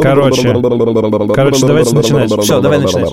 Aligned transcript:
Короче. 0.00 0.52
Короче, 1.34 1.66
давайте 1.66 1.94
начинать. 1.94 2.32
Всё, 2.42 2.60
давай 2.60 2.78
начинать. 2.80 3.12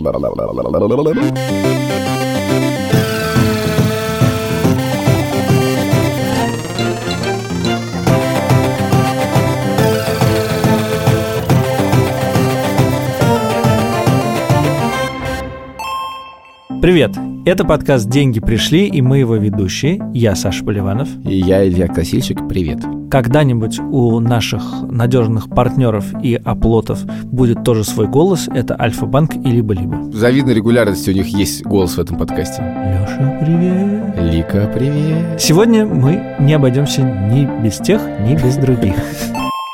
Привет! 16.81 17.36
Это 17.47 17.63
подкаст 17.63 18.09
«Деньги 18.09 18.41
пришли» 18.41 18.87
и 18.89 19.01
мы 19.01 19.19
его 19.19 19.37
ведущие. 19.37 20.01
Я 20.13 20.35
Саша 20.35 20.65
Поливанов. 20.65 21.07
И 21.23 21.39
я, 21.39 21.65
Илья 21.65 21.87
Красильщик, 21.87 22.45
привет. 22.49 22.79
Когда-нибудь 23.09 23.79
у 23.79 24.19
наших 24.19 24.61
надежных 24.81 25.47
партнеров 25.47 26.03
и 26.21 26.35
оплотов 26.35 27.05
будет 27.23 27.63
тоже 27.63 27.85
свой 27.85 28.09
голос. 28.09 28.49
Это 28.53 28.75
Альфа-банк 28.77 29.33
и 29.33 29.49
либо-либо. 29.49 30.11
Завидной 30.11 30.55
регулярности 30.55 31.09
у 31.09 31.13
них 31.13 31.27
есть 31.27 31.63
голос 31.63 31.95
в 31.95 32.01
этом 32.01 32.17
подкасте. 32.17 32.63
Леша, 32.63 33.37
привет! 33.39 34.17
Лика, 34.19 34.69
привет! 34.75 35.41
Сегодня 35.41 35.85
мы 35.85 36.35
не 36.41 36.53
обойдемся 36.53 37.01
ни 37.01 37.45
без 37.63 37.77
тех, 37.77 38.01
ни 38.27 38.33
без 38.33 38.57
других. 38.57 38.95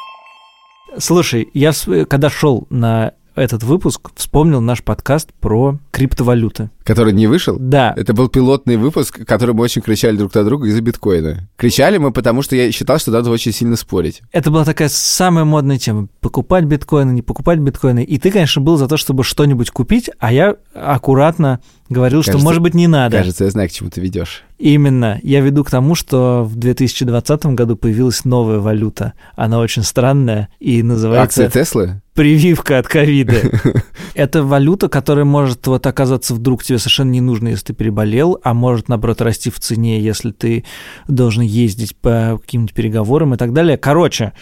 Слушай, 0.99 1.49
я 1.55 1.71
когда 2.08 2.30
шел 2.30 2.67
на 2.69 3.13
этот 3.35 3.63
выпуск, 3.63 4.11
вспомнил 4.15 4.61
наш 4.61 4.83
подкаст 4.83 5.31
про 5.39 5.79
криптовалюты. 5.91 6.69
Который 6.83 7.13
не 7.13 7.27
вышел? 7.27 7.57
Да, 7.59 7.93
Это 7.95 8.13
был 8.13 8.27
пилотный 8.27 8.77
выпуск, 8.77 9.25
который 9.25 9.55
мы 9.55 9.63
очень 9.63 9.81
кричали 9.81 10.17
друг 10.17 10.33
на 10.35 10.43
друга 10.43 10.67
из-за 10.67 10.81
биткоина. 10.81 11.49
Кричали 11.55 11.97
мы, 11.97 12.11
потому 12.11 12.41
что 12.41 12.55
я 12.55 12.71
считал, 12.71 12.99
что 12.99 13.11
надо 13.11 13.29
очень 13.29 13.53
сильно 13.53 13.75
спорить. 13.75 14.21
Это 14.31 14.51
была 14.51 14.65
такая 14.65 14.89
самая 14.89 15.45
модная 15.45 15.77
тема. 15.77 16.07
Покупать 16.19 16.65
биткоины, 16.65 17.11
не 17.11 17.21
покупать 17.21 17.59
биткоины. 17.59 18.03
И 18.03 18.17
ты, 18.19 18.31
конечно, 18.31 18.61
был 18.61 18.77
за 18.77 18.88
то, 18.88 18.97
чтобы 18.97 19.23
что-нибудь 19.23 19.71
купить, 19.71 20.09
а 20.19 20.33
я 20.33 20.58
аккуратно 20.73 21.61
говорил, 21.89 22.21
что, 22.21 22.33
Кажется- 22.33 22.45
может 22.45 22.61
быть, 22.61 22.73
не 22.73 22.88
надо. 22.88 23.17
Кажется, 23.17 23.45
я 23.45 23.52
знаю, 23.52 23.69
к 23.69 23.71
чему 23.71 23.89
ты 23.89 24.02
ведешь. 24.02 24.43
Именно. 24.58 25.19
Я 25.23 25.41
веду 25.41 25.63
к 25.63 25.69
тому, 25.69 25.95
что 25.95 26.43
в 26.43 26.55
2020 26.55 27.55
году 27.55 27.75
появилась 27.75 28.25
новая 28.25 28.59
валюта. 28.59 29.13
Она 29.36 29.59
очень 29.59 29.83
странная 29.83 30.49
и 30.59 30.83
называется 30.83 31.45
Акции 31.45 31.59
Теслы? 31.59 32.02
Прививка 32.14 32.80
от 32.80 32.88
ковида. 32.88 33.42
Это 34.14 34.44
валюта, 34.44 34.89
которая 34.89 35.25
может 35.25 35.66
вот 35.67 35.86
оказаться 35.88 36.33
вдруг 36.33 36.64
тебе 36.64 36.78
совершенно 36.78 37.11
не 37.11 37.22
нужна, 37.22 37.50
если 37.50 37.67
ты 37.67 37.73
переболел, 37.73 38.39
а 38.44 38.53
может, 38.53 38.89
наоборот, 38.89 39.22
расти 39.22 39.50
в 39.50 39.59
цене, 39.59 40.00
если 40.00 40.31
ты 40.31 40.66
должен 41.08 41.44
ездить 41.44 41.95
по 41.95 42.39
каким-нибудь 42.42 42.73
переговорам 42.73 43.33
и 43.33 43.38
так 43.38 43.53
далее. 43.53 43.78
Короче, 43.78 44.33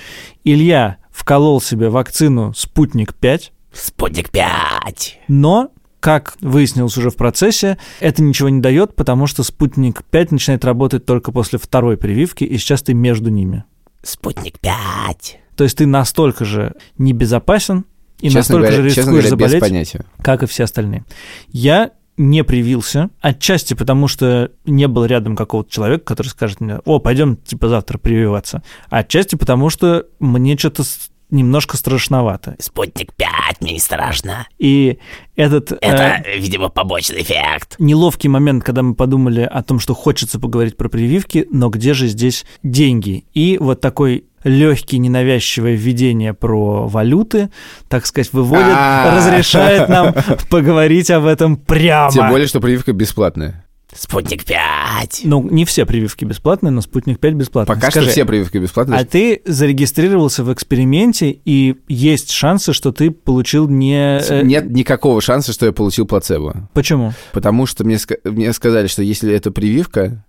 Илья 0.44 0.98
вколол 1.12 1.62
себе 1.62 1.90
вакцину 1.90 2.54
«Спутник-5», 2.56 3.52
Спутник 3.74 4.32
5. 4.32 5.20
но 5.30 5.72
как 6.02 6.36
выяснилось 6.42 6.98
уже 6.98 7.12
в 7.12 7.16
процессе, 7.16 7.78
это 8.00 8.24
ничего 8.24 8.50
не 8.50 8.60
дает, 8.60 8.96
потому 8.96 9.28
что 9.28 9.44
спутник 9.44 10.04
5 10.04 10.32
начинает 10.32 10.66
работать 10.66 11.06
только 11.06 11.32
после 11.32 11.60
второй 11.60 11.96
прививки, 11.96 12.44
и 12.44 12.58
сейчас 12.58 12.82
ты 12.82 12.96
между 12.96 13.30
ними. 13.30 13.64
Спутник 14.04 14.60
5. 14.60 15.40
То 15.56 15.64
есть 15.64 15.78
ты 15.78 15.86
настолько 15.86 16.46
же 16.46 16.76
небезопасен 16.98 17.86
и 18.20 18.28
честно 18.30 18.40
настолько 18.40 18.68
говоря, 18.68 18.78
же 18.78 18.84
рискуешь 18.84 19.06
говоря, 19.08 19.30
заболеть, 19.30 19.60
понятия. 19.60 20.06
как 20.22 20.44
и 20.44 20.46
все 20.46 20.64
остальные. 20.64 21.06
Я 21.50 21.92
не 22.18 22.44
привился, 22.44 23.10
отчасти 23.20 23.74
потому, 23.74 24.08
что 24.08 24.52
не 24.66 24.88
был 24.88 25.06
рядом 25.06 25.36
какого-то 25.36 25.72
человека, 25.72 26.04
который 26.04 26.28
скажет 26.28 26.62
мне, 26.62 26.80
о, 26.86 27.00
пойдем 27.00 27.38
типа 27.38 27.68
завтра 27.68 27.98
прививаться, 27.98 28.62
отчасти 28.90 29.36
потому, 29.36 29.70
что 29.70 30.06
мне 30.20 30.58
что-то 30.58 30.84
немножко 31.32 31.78
страшновато. 31.78 32.56
Спутник 32.60 33.14
5, 33.16 33.30
мне 33.62 33.74
не 33.74 33.80
страшно. 33.80 34.48
И 34.60 35.00
этот... 35.36 35.72
э, 35.72 35.78
Это, 35.82 36.24
видимо, 36.38 36.70
побочный 36.70 37.22
эффект. 37.22 37.76
неловкий 37.80 38.30
момент, 38.30 38.64
когда 38.64 38.84
мы 38.84 38.94
подумали 38.96 39.42
о 39.42 39.64
том, 39.64 39.80
что 39.80 39.94
хочется 39.94 40.40
поговорить 40.40 40.78
про 40.78 40.90
прививки, 40.90 41.48
но 41.52 41.70
где 41.70 41.94
же 41.94 42.08
здесь 42.08 42.46
деньги? 42.64 43.26
И 43.34 43.58
вот 43.60 43.82
такой 43.82 44.26
легкий, 44.44 44.98
ненавязчивое 44.98 45.74
введение 45.76 46.34
про 46.34 46.88
валюты, 46.88 47.50
так 47.88 48.06
сказать, 48.08 48.34
выводит, 48.34 48.66
А. 48.76 49.16
разрешает 49.16 49.88
нам 49.88 50.16
поговорить 50.50 51.12
об 51.12 51.26
этом 51.26 51.58
прямо. 51.58 52.12
Тем 52.12 52.28
более, 52.30 52.48
что 52.48 52.60
прививка 52.60 52.92
бесплатная. 52.94 53.61
Спутник 53.94 54.46
5. 54.46 55.22
Ну, 55.26 55.44
не 55.50 55.66
все 55.66 55.86
прививки 55.86 56.24
бесплатные, 56.26 56.72
но 56.72 56.82
«Спутник 56.82 57.20
5» 57.20 57.32
бесплатный. 57.32 57.76
Пока 57.76 57.92
Скажи, 57.92 58.06
что 58.08 58.12
все 58.14 58.26
прививки 58.26 58.58
бесплатные. 58.58 59.00
А 59.00 59.06
ты 59.06 59.42
зарегистрировался 59.46 60.44
в 60.44 60.54
эксперименте, 60.54 61.32
и 61.44 61.76
есть 61.88 62.32
шансы, 62.32 62.74
что 62.74 62.92
ты 62.92 63.12
получил 63.12 63.68
не... 63.68 64.20
э, 64.22 64.42
Нет 64.44 64.70
никакого 64.72 65.22
шанса, 65.22 65.52
что 65.54 65.66
я 65.66 65.72
получил 65.74 66.06
плацебо. 66.06 66.70
Почему? 66.74 67.14
Потому 67.34 67.66
что 67.66 67.84
мне, 67.84 67.96
ска- 67.96 68.20
мне 68.24 68.54
сказали, 68.54 68.88
что 68.88 69.04
если 69.04 69.34
это 69.34 69.52
прививка, 69.52 70.24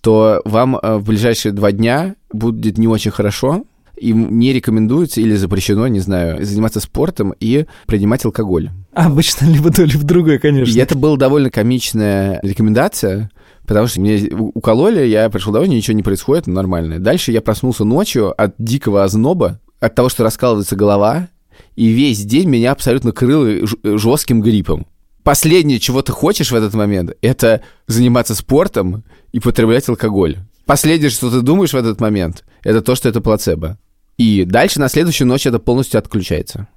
то 0.00 0.40
вам 0.44 0.76
э, 0.76 0.96
в 0.96 1.04
ближайшие 1.04 1.52
два 1.52 1.72
дня 1.72 2.14
будет 2.32 2.78
не 2.78 2.88
очень 2.88 3.10
хорошо, 3.10 3.64
и 3.96 4.12
не 4.12 4.52
рекомендуется 4.52 5.20
или 5.20 5.34
запрещено, 5.36 5.86
не 5.88 6.00
знаю, 6.00 6.44
заниматься 6.44 6.80
спортом 6.80 7.34
и 7.38 7.66
принимать 7.86 8.24
алкоголь. 8.24 8.70
Обычно 8.92 9.46
либо 9.46 9.70
то, 9.70 9.84
либо 9.84 10.04
другое, 10.04 10.38
конечно. 10.38 10.72
И 10.72 10.80
это 10.80 10.96
была 10.96 11.16
довольно 11.16 11.50
комичная 11.50 12.40
рекомендация, 12.42 13.30
потому 13.66 13.86
что 13.86 14.00
мне 14.00 14.28
укололи, 14.32 15.06
я 15.06 15.28
пришел 15.30 15.52
домой, 15.52 15.68
ничего 15.68 15.96
не 15.96 16.02
происходит, 16.02 16.46
нормально. 16.46 16.98
Дальше 16.98 17.32
я 17.32 17.40
проснулся 17.40 17.84
ночью 17.84 18.40
от 18.40 18.54
дикого 18.58 19.04
озноба, 19.04 19.60
от 19.80 19.94
того, 19.94 20.08
что 20.08 20.22
раскалывается 20.24 20.76
голова, 20.76 21.28
и 21.76 21.88
весь 21.88 22.24
день 22.24 22.48
меня 22.48 22.72
абсолютно 22.72 23.12
крыло 23.12 23.66
жестким 23.82 24.40
гриппом. 24.40 24.86
Последнее, 25.22 25.80
чего 25.80 26.02
ты 26.02 26.12
хочешь 26.12 26.50
в 26.50 26.54
этот 26.54 26.74
момент, 26.74 27.12
это 27.22 27.62
заниматься 27.86 28.34
спортом 28.34 29.04
и 29.32 29.40
потреблять 29.40 29.88
алкоголь. 29.88 30.36
Последнее, 30.66 31.10
что 31.10 31.30
ты 31.30 31.40
думаешь 31.42 31.72
в 31.72 31.76
этот 31.76 32.00
момент, 32.00 32.44
это 32.62 32.80
то, 32.82 32.94
что 32.94 33.08
это 33.08 33.20
плацебо. 33.20 33.78
И 34.16 34.44
дальше 34.44 34.80
на 34.80 34.88
следующую 34.88 35.28
ночь 35.28 35.46
это 35.46 35.58
полностью 35.58 35.98
отключается. 35.98 36.68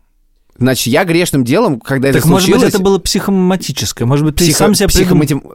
Значит, 0.59 0.87
я 0.87 1.03
грешным 1.05 1.43
делом, 1.43 1.79
когда 1.79 2.07
Так 2.11 2.17
это 2.21 2.27
может 2.27 2.47
быть, 2.47 2.55
случилось... 2.55 2.73
это 2.73 2.83
было 2.83 2.97
психоматическое. 2.97 4.05
Может 4.07 4.25
быть, 4.25 4.35
ты 4.37 4.45
Психо- 4.45 4.57
сам 4.57 4.73
себя 4.73 4.87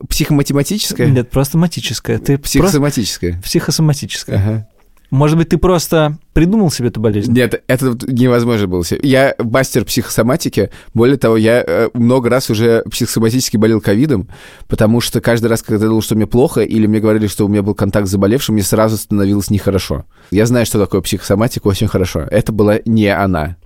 Психоматематическое? 0.09 1.09
Нет, 1.09 1.28
просто 1.31 1.59
матическое. 1.59 2.19
Ты 2.19 2.38
просто 2.38 2.59
Психосоматическое. 2.60 3.41
психосоматическое. 3.43 4.37
Ага. 4.37 4.69
Может 5.12 5.37
быть, 5.37 5.50
ты 5.50 5.59
просто 5.59 6.17
придумал 6.33 6.71
себе 6.71 6.89
эту 6.89 6.99
болезнь? 6.99 7.31
Нет, 7.34 7.62
это 7.67 7.99
невозможно 8.09 8.67
было. 8.67 8.83
Я 9.03 9.34
мастер 9.39 9.84
психосоматики. 9.84 10.71
Более 10.95 11.19
того, 11.19 11.37
я 11.37 11.62
э, 11.62 11.91
много 11.93 12.31
раз 12.31 12.49
уже 12.49 12.83
психосоматически 12.91 13.59
болел 13.59 13.83
ковидом, 13.83 14.31
потому 14.69 15.03
что 15.03 15.21
каждый 15.21 15.49
раз, 15.49 15.61
когда 15.61 15.84
я 15.84 15.89
думал, 15.91 16.00
что 16.00 16.15
мне 16.15 16.27
плохо, 16.27 16.62
или 16.62 16.87
мне 16.87 16.99
говорили, 16.99 17.27
что 17.27 17.45
у 17.45 17.49
меня 17.49 17.62
был 17.62 17.75
контакт 17.75 18.09
с 18.09 18.11
заболевшим, 18.11 18.55
мне 18.55 18.65
сразу 18.65 18.97
становилось 18.97 19.50
нехорошо. 19.50 20.06
Я 20.31 20.47
знаю, 20.47 20.65
что 20.65 20.78
такое 20.78 21.03
психосоматика 21.03 21.67
очень 21.67 21.89
хорошо. 21.89 22.21
Это 22.21 22.50
была 22.50 22.79
не 22.87 23.09
она. 23.09 23.56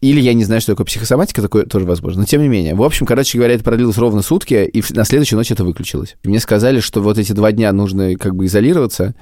Или 0.00 0.22
я 0.22 0.32
не 0.32 0.44
знаю, 0.44 0.62
что 0.62 0.72
такое 0.72 0.86
психосоматика, 0.86 1.42
такое 1.42 1.64
тоже 1.64 1.84
возможно. 1.84 2.20
Но 2.20 2.26
тем 2.26 2.40
не 2.40 2.48
менее. 2.48 2.74
В 2.74 2.82
общем, 2.82 3.04
короче 3.04 3.36
говоря, 3.36 3.54
это 3.54 3.64
продлилось 3.64 3.98
ровно 3.98 4.22
сутки, 4.22 4.64
и 4.64 4.82
на 4.94 5.04
следующую 5.04 5.36
ночь 5.36 5.50
это 5.50 5.64
выключилось. 5.64 6.16
Мне 6.24 6.40
сказали, 6.40 6.80
что 6.80 7.02
вот 7.02 7.18
эти 7.18 7.32
два 7.32 7.52
дня 7.52 7.72
нужно 7.72 8.16
как 8.16 8.34
бы 8.34 8.46
изолироваться 8.46 9.14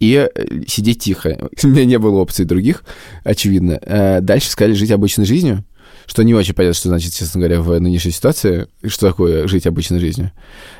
и 0.00 0.28
э, 0.32 0.62
сидеть 0.66 1.02
тихо. 1.02 1.48
У 1.62 1.66
меня 1.68 1.84
не 1.84 1.98
было 1.98 2.18
опций 2.18 2.44
других, 2.44 2.84
очевидно. 3.24 3.78
Э, 3.82 4.20
Дальше 4.20 4.50
сказали 4.50 4.74
жить 4.74 4.90
обычной 4.90 5.24
жизнью, 5.24 5.64
что 6.06 6.22
не 6.22 6.34
очень 6.34 6.54
понятно, 6.54 6.74
что 6.74 6.88
значит, 6.88 7.14
честно 7.14 7.40
говоря, 7.40 7.60
в 7.60 7.78
нынешней 7.78 8.12
ситуации, 8.12 8.68
что 8.86 9.08
такое 9.08 9.46
жить 9.48 9.66
обычной 9.66 9.98
жизнью. 9.98 10.32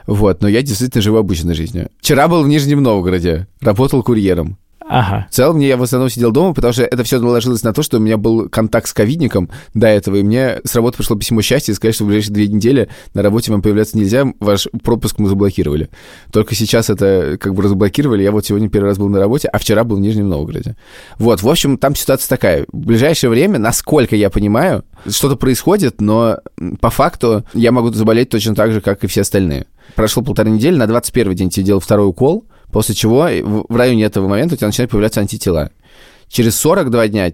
Вот, 0.07 0.43
но 0.43 0.49
я 0.49 0.63
действительно 0.63 1.03
живу 1.03 1.19
обычной 1.19 1.55
жизнью. 1.55 1.91
Вчера 2.01 2.29
был 2.29 2.43
в 2.43 2.49
Нижнем 2.49 2.83
Новгороде, 2.83 3.47
работал 3.61 4.03
курьером. 4.03 4.59
Ага. 4.89 5.27
В 5.31 5.35
целом, 5.35 5.59
я 5.59 5.77
в 5.77 5.83
основном 5.83 6.09
сидел 6.09 6.33
дома, 6.33 6.55
потому 6.55 6.73
что 6.73 6.83
это 6.83 7.05
все 7.05 7.21
наложилось 7.21 7.63
на 7.63 7.73
то, 7.73 7.83
что 7.83 7.99
у 7.99 8.01
меня 8.01 8.17
был 8.17 8.49
контакт 8.49 8.89
с 8.89 8.95
ковидником 8.95 9.51
до 9.75 9.87
этого, 9.87 10.17
и 10.17 10.23
мне 10.23 10.61
с 10.65 10.75
работы 10.75 10.97
пришло 10.97 11.17
письмо 11.17 11.43
счастья 11.43 11.73
и 11.73 11.75
сказали, 11.75 11.93
что 11.93 12.05
в 12.05 12.07
ближайшие 12.09 12.35
две 12.35 12.49
недели 12.49 12.89
на 13.15 13.23
работе 13.23 13.53
вам 13.53 13.61
появляться 13.61 13.99
нельзя, 13.99 14.27
ваш 14.41 14.67
пропуск 14.83 15.19
мы 15.19 15.29
заблокировали. 15.29 15.91
Только 16.33 16.55
сейчас 16.55 16.89
это 16.89 17.37
как 17.39 17.55
бы 17.55 17.63
разблокировали, 17.63 18.23
я 18.23 18.33
вот 18.33 18.47
сегодня 18.47 18.71
первый 18.71 18.89
раз 18.89 18.99
был 18.99 19.09
на 19.09 19.19
работе, 19.19 19.49
а 19.49 19.59
вчера 19.59 19.85
был 19.85 19.97
в 19.97 20.01
Нижнем 20.01 20.29
Новгороде. 20.29 20.77
Вот, 21.19 21.43
в 21.43 21.49
общем, 21.49 21.77
там 21.77 21.95
ситуация 21.95 22.29
такая. 22.29 22.65
В 22.73 22.87
ближайшее 22.87 23.31
время, 23.31 23.59
насколько 23.59 24.17
я 24.17 24.31
понимаю, 24.31 24.85
что-то 25.07 25.37
происходит, 25.37 26.01
но 26.01 26.39
по 26.81 26.91
факту 26.91 27.45
я 27.53 27.73
могу 27.73 27.93
заболеть 27.93 28.31
точно 28.31 28.55
так 28.55 28.73
же, 28.73 28.81
как 28.81 29.05
и 29.05 29.07
все 29.07 29.21
остальные. 29.21 29.67
Прошло 29.95 30.23
полторы 30.23 30.51
недели, 30.51 30.77
на 30.77 30.87
21 30.87 31.35
день 31.35 31.51
тебе 31.51 31.67
делал 31.67 31.81
второй 31.81 32.09
укол, 32.09 32.45
после 32.73 32.95
чего 32.95 33.29
в 33.69 33.77
районе 33.77 34.05
этого 34.05 34.29
момента 34.29 34.55
у 34.55 34.59
тебя 34.59 34.69
начинают 34.69 34.91
появляться 34.91 35.21
антитела. 35.21 35.71
Через 36.29 36.57
42 36.57 37.09
дня 37.09 37.33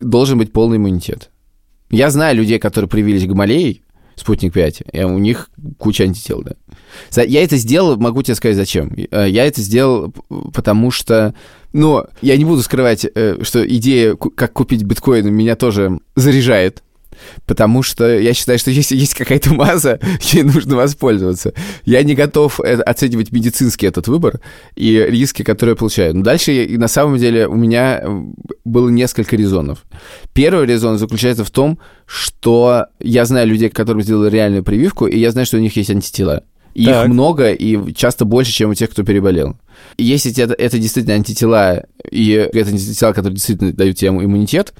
должен 0.00 0.38
быть 0.38 0.52
полный 0.52 0.76
иммунитет. 0.76 1.30
Я 1.90 2.10
знаю 2.10 2.36
людей, 2.36 2.58
которые 2.58 2.88
привились 2.88 3.26
гамалеей, 3.26 3.82
спутник 4.16 4.52
5, 4.52 4.82
и 4.92 5.02
у 5.04 5.18
них 5.18 5.50
куча 5.78 6.04
антител, 6.04 6.42
да. 6.42 7.22
Я 7.22 7.42
это 7.42 7.56
сделал, 7.56 7.96
могу 7.96 8.22
тебе 8.22 8.34
сказать, 8.34 8.56
зачем. 8.56 8.92
Э, 9.10 9.26
Я 9.28 9.46
это 9.46 9.60
сделал, 9.62 10.12
потому 10.52 10.90
что, 10.90 11.34
ну, 11.72 12.04
я 12.20 12.36
не 12.36 12.44
буду 12.44 12.62
скрывать, 12.62 13.06
э, 13.14 13.38
что 13.42 13.66
идея, 13.66 14.16
как 14.16 14.52
купить 14.52 14.82
биткоин, 14.82 15.32
меня 15.32 15.54
тоже 15.54 16.00
заряжает. 16.16 16.82
Потому 17.46 17.82
что 17.82 18.18
я 18.18 18.34
считаю, 18.34 18.58
что 18.58 18.70
если 18.70 18.96
есть 18.96 19.14
какая-то 19.14 19.52
маза, 19.54 19.98
ей 20.32 20.42
нужно 20.42 20.76
воспользоваться. 20.76 21.52
Я 21.84 22.02
не 22.02 22.14
готов 22.14 22.60
э, 22.60 22.74
оценивать 22.80 23.32
медицинский 23.32 23.86
этот 23.86 24.08
выбор 24.08 24.40
и 24.76 25.04
риски, 25.08 25.42
которые 25.42 25.72
я 25.72 25.76
получаю. 25.76 26.16
Но 26.16 26.22
дальше, 26.22 26.52
я- 26.52 26.78
на 26.78 26.88
самом 26.88 27.18
деле, 27.18 27.46
у 27.48 27.56
меня 27.56 28.00
э, 28.02 28.22
было 28.64 28.88
несколько 28.88 29.36
резонов. 29.36 29.84
Первый 30.32 30.66
резон 30.66 30.98
заключается 30.98 31.44
в 31.44 31.50
том, 31.50 31.78
что 32.06 32.86
я 33.00 33.24
знаю 33.24 33.46
людей, 33.48 33.68
которым 33.68 34.02
сделали 34.02 34.30
реальную 34.30 34.62
прививку, 34.64 35.06
и 35.06 35.18
я 35.18 35.30
знаю, 35.30 35.46
что 35.46 35.56
у 35.56 35.60
них 35.60 35.76
есть 35.76 35.90
антитела. 35.90 36.44
И 36.74 36.84
Так. 36.84 37.06
их 37.06 37.12
много, 37.12 37.50
и 37.52 37.92
часто 37.94 38.24
больше, 38.24 38.52
чем 38.52 38.70
у 38.70 38.74
тех, 38.74 38.90
кто 38.90 39.02
переболел. 39.02 39.56
И 39.96 40.04
если 40.04 40.30
это, 40.40 40.54
это 40.54 40.78
действительно 40.78 41.16
антитела, 41.16 41.84
и 42.08 42.30
это 42.30 42.70
антитела, 42.70 43.12
которые 43.12 43.34
действительно 43.34 43.72
дают 43.72 43.96
тебе 43.96 44.10
иммунитет, 44.10 44.74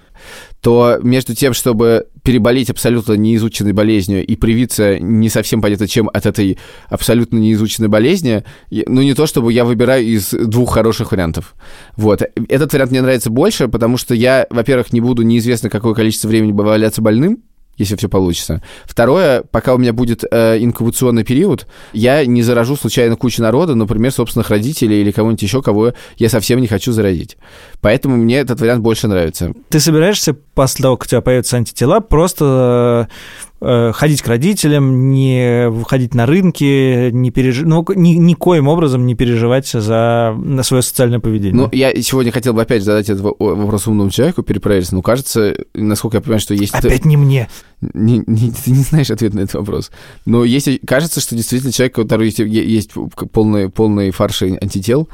то 0.60 0.98
между 1.02 1.34
тем, 1.34 1.54
чтобы 1.54 2.06
переболеть 2.22 2.70
абсолютно 2.70 3.12
неизученной 3.14 3.72
болезнью 3.72 4.26
и 4.26 4.36
привиться 4.36 4.98
не 4.98 5.28
совсем 5.28 5.62
понятно 5.62 5.86
чем 5.86 6.10
от 6.12 6.26
этой 6.26 6.58
абсолютно 6.88 7.38
неизученной 7.38 7.88
болезни, 7.88 8.44
ну 8.70 9.02
не 9.02 9.14
то 9.14 9.26
чтобы 9.26 9.52
я 9.52 9.64
выбираю 9.64 10.04
из 10.04 10.30
двух 10.30 10.74
хороших 10.74 11.12
вариантов. 11.12 11.54
Вот. 11.96 12.22
Этот 12.48 12.72
вариант 12.72 12.90
мне 12.90 13.02
нравится 13.02 13.30
больше, 13.30 13.68
потому 13.68 13.96
что 13.96 14.14
я, 14.14 14.46
во-первых, 14.50 14.92
не 14.92 15.00
буду 15.00 15.22
неизвестно 15.22 15.70
какое 15.70 15.94
количество 15.94 16.28
времени 16.28 16.52
валяться 16.52 17.02
больным, 17.02 17.42
если 17.78 17.96
все 17.96 18.08
получится. 18.08 18.62
Второе, 18.84 19.42
пока 19.42 19.74
у 19.74 19.78
меня 19.78 19.92
будет 19.92 20.24
э, 20.30 20.58
инкубационный 20.58 21.24
период, 21.24 21.66
я 21.92 22.26
не 22.26 22.42
заражу 22.42 22.76
случайно 22.76 23.16
кучу 23.16 23.40
народа, 23.40 23.74
например, 23.74 24.12
собственных 24.12 24.50
родителей 24.50 25.00
или 25.00 25.10
кого-нибудь 25.10 25.42
еще, 25.42 25.62
кого 25.62 25.94
я 26.16 26.28
совсем 26.28 26.60
не 26.60 26.66
хочу 26.66 26.92
заразить. 26.92 27.36
Поэтому 27.80 28.16
мне 28.16 28.38
этот 28.38 28.60
вариант 28.60 28.82
больше 28.82 29.08
нравится. 29.08 29.52
Ты 29.68 29.80
собираешься 29.80 30.34
после 30.34 30.82
того, 30.82 30.96
как 30.96 31.06
у 31.06 31.08
тебя 31.10 31.20
появятся 31.20 31.56
антитела, 31.56 32.00
просто 32.00 33.08
э, 33.08 33.12
ходить 33.60 34.22
к 34.22 34.28
родителям, 34.28 35.10
не 35.10 35.68
выходить 35.68 36.14
на 36.14 36.26
рынки, 36.26 37.10
не 37.10 37.30
переж... 37.30 37.60
ну, 37.64 37.84
ни, 37.94 38.10
никоим 38.10 38.68
образом 38.68 39.04
не 39.06 39.14
переживать 39.14 39.66
за 39.68 40.34
на 40.38 40.62
свое 40.62 40.82
социальное 40.82 41.18
поведение. 41.18 41.62
Ну, 41.62 41.68
я 41.72 41.92
сегодня 42.02 42.30
хотел 42.30 42.54
бы 42.54 42.62
опять 42.62 42.84
задать 42.84 43.08
этот 43.08 43.22
во- 43.22 43.34
вопрос 43.38 43.88
умному 43.88 44.10
человеку, 44.10 44.42
перепроверить. 44.42 44.92
Ну, 44.92 45.02
кажется, 45.02 45.56
насколько 45.74 46.18
я 46.18 46.20
понимаю, 46.20 46.40
что 46.40 46.54
есть... 46.54 46.72
Опять 46.72 47.04
не 47.04 47.16
мне. 47.16 47.48
Не- 47.80 48.22
не- 48.26 48.52
ты 48.52 48.70
не 48.70 48.82
знаешь 48.82 49.10
ответ 49.10 49.34
на 49.34 49.40
этот 49.40 49.54
вопрос. 49.54 49.90
Но 50.24 50.44
если 50.44 50.78
кажется, 50.78 51.20
что 51.20 51.34
действительно 51.34 51.72
человек, 51.72 51.98
у 51.98 52.02
которого 52.02 52.24
есть, 52.24 52.38
есть 52.38 52.90
полный, 53.32 53.68
полный 53.70 54.10
фарш 54.12 54.42
антител, 54.42 55.08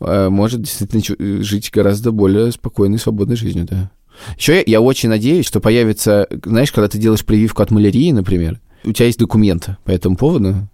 э, 0.00 0.28
может 0.30 0.62
действительно 0.62 1.42
жить 1.44 1.70
гораздо 1.72 2.10
более 2.10 2.50
спокойной, 2.50 2.98
свободной 2.98 3.36
жизнью, 3.36 3.66
да. 3.70 3.90
Еще 4.36 4.56
я, 4.56 4.62
я 4.66 4.80
очень 4.80 5.08
надеюсь, 5.08 5.46
что 5.46 5.60
появится, 5.60 6.26
знаешь, 6.44 6.72
когда 6.72 6.88
ты 6.88 6.98
делаешь 6.98 7.24
прививку 7.24 7.62
от 7.62 7.70
малярии, 7.70 8.12
например, 8.12 8.60
у 8.84 8.92
тебя 8.92 9.06
есть 9.06 9.18
документы 9.18 9.76
по 9.84 9.90
этому 9.90 10.16
поводу, 10.16 10.68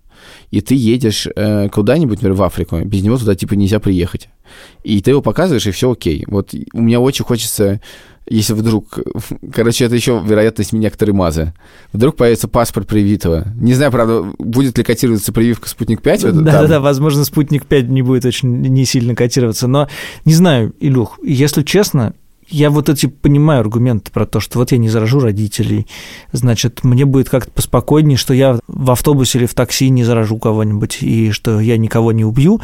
и 0.51 0.61
ты 0.61 0.75
едешь 0.75 1.27
э, 1.35 1.69
куда-нибудь, 1.69 2.19
например, 2.19 2.37
в 2.37 2.43
Африку, 2.43 2.81
без 2.85 3.03
него 3.03 3.17
туда 3.17 3.35
типа 3.35 3.55
нельзя 3.55 3.79
приехать. 3.79 4.29
И 4.83 5.01
ты 5.01 5.11
его 5.13 5.23
показываешь, 5.23 5.67
и 5.67 5.71
все 5.71 5.93
окей. 5.93 6.25
Вот 6.27 6.55
у 6.73 6.81
меня 6.81 7.01
очень 7.01 7.25
хочется, 7.25 7.81
если 8.27 8.53
вдруг... 8.55 8.99
Короче, 9.53 9.85
это 9.85 9.95
еще 9.95 10.21
вероятность 10.25 10.73
некоторые 10.73 11.15
мазы. 11.15 11.55
Вдруг 11.93 12.17
появится 12.17 12.49
паспорт 12.49 12.89
привитого. 12.89 13.47
Не 13.57 13.75
знаю, 13.75 13.93
правда, 13.93 14.25
будет 14.39 14.77
ли 14.77 14.85
котироваться 14.85 15.33
прививка 15.33 15.69
«Спутник 15.69 16.01
5». 16.01 16.13
вот 16.23 16.35
там. 16.35 16.45
Да-да-да, 16.45 16.81
возможно, 16.81 17.25
спутник 17.25 17.67
5 17.67 17.89
не 17.89 18.03
будет 18.03 18.25
очень 18.25 18.61
не 18.61 18.85
сильно 18.85 19.15
котироваться, 19.15 19.69
но 19.69 19.89
не 20.25 20.35
знаю, 20.35 20.75
Илюх, 20.81 21.19
если 21.23 21.63
честно, 21.63 22.15
я 22.51 22.71
вот 22.71 22.89
эти 22.89 23.07
понимаю 23.07 23.61
аргументы 23.61 24.11
про 24.11 24.27
то, 24.27 24.41
что 24.41 24.59
вот 24.59 24.73
я 24.73 24.79
не 24.79 24.89
заражу 24.89 25.21
родителей, 25.21 25.87
значит, 26.33 26.85
мне 26.85 27.05
будет 27.05 27.29
как-то 27.31 27.51
поспокойнее, 27.51 28.17
что 28.17 28.35
я 28.35 28.59
в 28.67 28.91
автобусе 28.91 29.39
или 29.39 29.47
в 29.47 29.55
такси 29.55 29.89
не 29.89 30.05
заражу 30.05 30.39
кого-нибудь 30.39 30.99
и 31.03 31.31
что 31.31 31.61
я 31.61 31.77
никого 31.77 32.13
не 32.13 32.25
убью. 32.25 32.61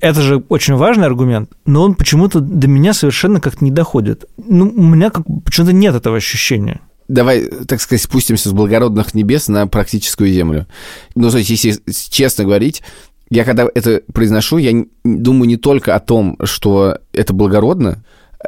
Это 0.00 0.20
же 0.22 0.42
очень 0.48 0.74
важный 0.74 1.06
аргумент, 1.06 1.50
но 1.64 1.82
он 1.82 1.94
почему-то 1.94 2.40
до 2.40 2.66
меня 2.68 2.92
совершенно 2.92 3.40
как-то 3.40 3.64
не 3.64 3.70
доходит. 3.70 4.26
Ну, 4.36 4.72
у 4.74 4.82
меня 4.82 5.10
как 5.10 5.24
почему-то 5.44 5.72
нет 5.72 5.94
этого 5.94 6.16
ощущения. 6.16 6.80
Давай, 7.08 7.48
так 7.66 7.80
сказать, 7.80 8.02
спустимся 8.02 8.48
с 8.48 8.52
благородных 8.52 9.14
небес 9.14 9.48
на 9.48 9.66
практическую 9.68 10.30
землю. 10.30 10.66
Ну, 11.14 11.30
то 11.30 11.38
есть, 11.38 11.50
если 11.50 11.80
честно 12.10 12.44
говорить, 12.44 12.82
я 13.30 13.44
когда 13.44 13.68
это 13.74 14.02
произношу, 14.12 14.58
я 14.58 14.84
думаю 15.04 15.48
не 15.48 15.56
только 15.56 15.94
о 15.94 16.00
том, 16.00 16.36
что 16.44 16.98
это 17.12 17.32
благородно, 17.32 18.04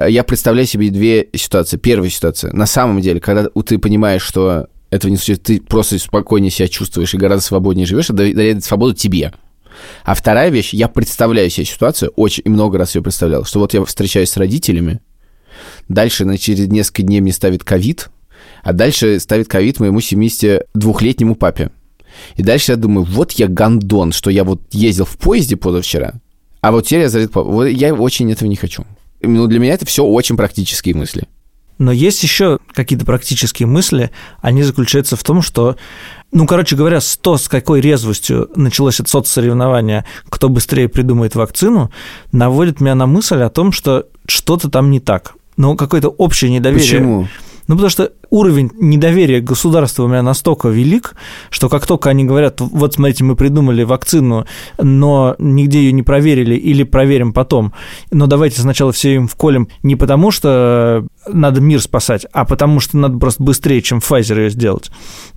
я 0.06 0.24
представляю 0.24 0.66
себе 0.66 0.90
две 0.90 1.28
ситуации. 1.34 1.76
Первая 1.76 2.10
ситуация. 2.10 2.52
На 2.52 2.66
самом 2.66 3.00
деле, 3.00 3.20
когда 3.20 3.48
ты 3.48 3.78
понимаешь, 3.78 4.22
что 4.22 4.66
этого 4.90 5.10
не 5.10 5.16
случится, 5.16 5.44
ты 5.44 5.60
просто 5.60 5.98
спокойнее 5.98 6.50
себя 6.50 6.68
чувствуешь 6.68 7.14
и 7.14 7.18
гораздо 7.18 7.44
свободнее 7.44 7.86
живешь, 7.86 8.10
это 8.10 8.32
дает 8.32 8.64
свободу 8.64 8.94
тебе. 8.94 9.32
А 10.04 10.14
вторая 10.14 10.50
вещь, 10.50 10.72
я 10.72 10.88
представляю 10.88 11.50
себе 11.50 11.66
ситуацию, 11.66 12.12
очень 12.16 12.42
и 12.46 12.48
много 12.48 12.78
раз 12.78 12.94
ее 12.94 13.02
представлял, 13.02 13.44
что 13.44 13.60
вот 13.60 13.74
я 13.74 13.84
встречаюсь 13.84 14.30
с 14.30 14.36
родителями, 14.36 15.00
дальше 15.88 16.24
на, 16.24 16.36
через 16.36 16.68
несколько 16.68 17.02
дней 17.02 17.20
мне 17.20 17.32
ставит 17.32 17.64
ковид, 17.64 18.10
а 18.62 18.72
дальше 18.72 19.20
ставит 19.20 19.48
ковид 19.48 19.78
моему 19.78 20.00
72-летнему 20.00 21.36
папе. 21.36 21.70
И 22.36 22.42
дальше 22.42 22.72
я 22.72 22.76
думаю, 22.76 23.04
вот 23.04 23.32
я 23.32 23.46
гандон, 23.46 24.12
что 24.12 24.30
я 24.30 24.42
вот 24.42 24.62
ездил 24.72 25.04
в 25.04 25.16
поезде 25.18 25.56
позавчера, 25.56 26.14
а 26.60 26.72
вот 26.72 26.86
теперь 26.86 27.08
я 27.08 27.28
папу. 27.28 27.50
Вот 27.50 27.66
я 27.66 27.94
очень 27.94 28.32
этого 28.32 28.48
не 28.48 28.56
хочу. 28.56 28.84
Ну, 29.20 29.46
для 29.46 29.58
меня 29.58 29.74
это 29.74 29.86
все 29.86 30.04
очень 30.04 30.36
практические 30.36 30.94
мысли. 30.94 31.26
Но 31.78 31.92
есть 31.92 32.22
еще 32.24 32.58
какие-то 32.72 33.04
практические 33.04 33.66
мысли, 33.68 34.10
они 34.40 34.64
заключаются 34.64 35.16
в 35.16 35.22
том, 35.22 35.42
что, 35.42 35.76
ну, 36.32 36.44
короче 36.46 36.74
говоря, 36.74 36.98
то, 37.22 37.38
с 37.38 37.48
какой 37.48 37.80
резвостью 37.80 38.50
началось 38.56 38.98
это 38.98 39.08
соцсоревнование, 39.08 40.04
кто 40.28 40.48
быстрее 40.48 40.88
придумает 40.88 41.36
вакцину, 41.36 41.92
наводит 42.32 42.80
меня 42.80 42.96
на 42.96 43.06
мысль 43.06 43.42
о 43.42 43.48
том, 43.48 43.70
что 43.70 44.06
что-то 44.26 44.68
там 44.68 44.90
не 44.90 44.98
так. 44.98 45.34
Ну, 45.56 45.76
какое-то 45.76 46.08
общее 46.08 46.50
недоверие. 46.50 46.98
Почему? 46.98 47.28
Ну, 47.68 47.74
потому 47.74 47.90
что 47.90 48.12
уровень 48.30 48.70
недоверия 48.80 49.40
к 49.40 49.44
государству 49.44 50.06
у 50.06 50.08
меня 50.08 50.22
настолько 50.22 50.68
велик, 50.68 51.14
что 51.50 51.68
как 51.68 51.86
только 51.86 52.08
они 52.08 52.24
говорят, 52.24 52.60
вот 52.60 52.94
смотрите, 52.94 53.24
мы 53.24 53.36
придумали 53.36 53.82
вакцину, 53.82 54.46
но 54.78 55.36
нигде 55.38 55.80
ее 55.80 55.92
не 55.92 56.02
проверили 56.02 56.54
или 56.54 56.82
проверим 56.82 57.34
потом, 57.34 57.74
но 58.10 58.26
давайте 58.26 58.62
сначала 58.62 58.90
все 58.92 59.14
им 59.14 59.28
вколем 59.28 59.68
не 59.82 59.96
потому, 59.96 60.30
что 60.30 61.06
надо 61.28 61.60
мир 61.60 61.82
спасать, 61.82 62.26
а 62.32 62.46
потому 62.46 62.80
что 62.80 62.96
надо 62.96 63.18
просто 63.18 63.42
быстрее, 63.42 63.82
чем 63.82 63.98
Pfizer 63.98 64.44
ее 64.44 64.50
сделать. 64.50 64.90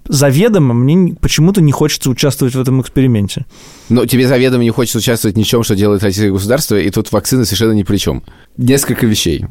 Заведомо 0.08 0.74
мне 0.74 1.14
почему-то 1.16 1.62
не 1.62 1.74
хочется 1.74 2.10
участвовать 2.10 2.56
в 2.56 2.62
этом 2.62 2.80
эксперименте. 2.80 3.46
Но 3.90 4.06
тебе 4.06 4.26
заведомо 4.26 4.64
не 4.64 4.70
хочется 4.70 5.00
участвовать 5.00 5.36
ни 5.36 5.44
в 5.44 5.48
чем, 5.48 5.64
что 5.64 5.76
делает 5.76 6.02
российское 6.02 6.32
государство, 6.32 6.80
и 6.80 6.90
тут 6.92 7.12
вакцина 7.12 7.44
совершенно 7.44 7.74
ни 7.74 7.84
при 7.84 7.98
чем. 7.98 8.24
Несколько 8.56 9.06
вещей. 9.06 9.46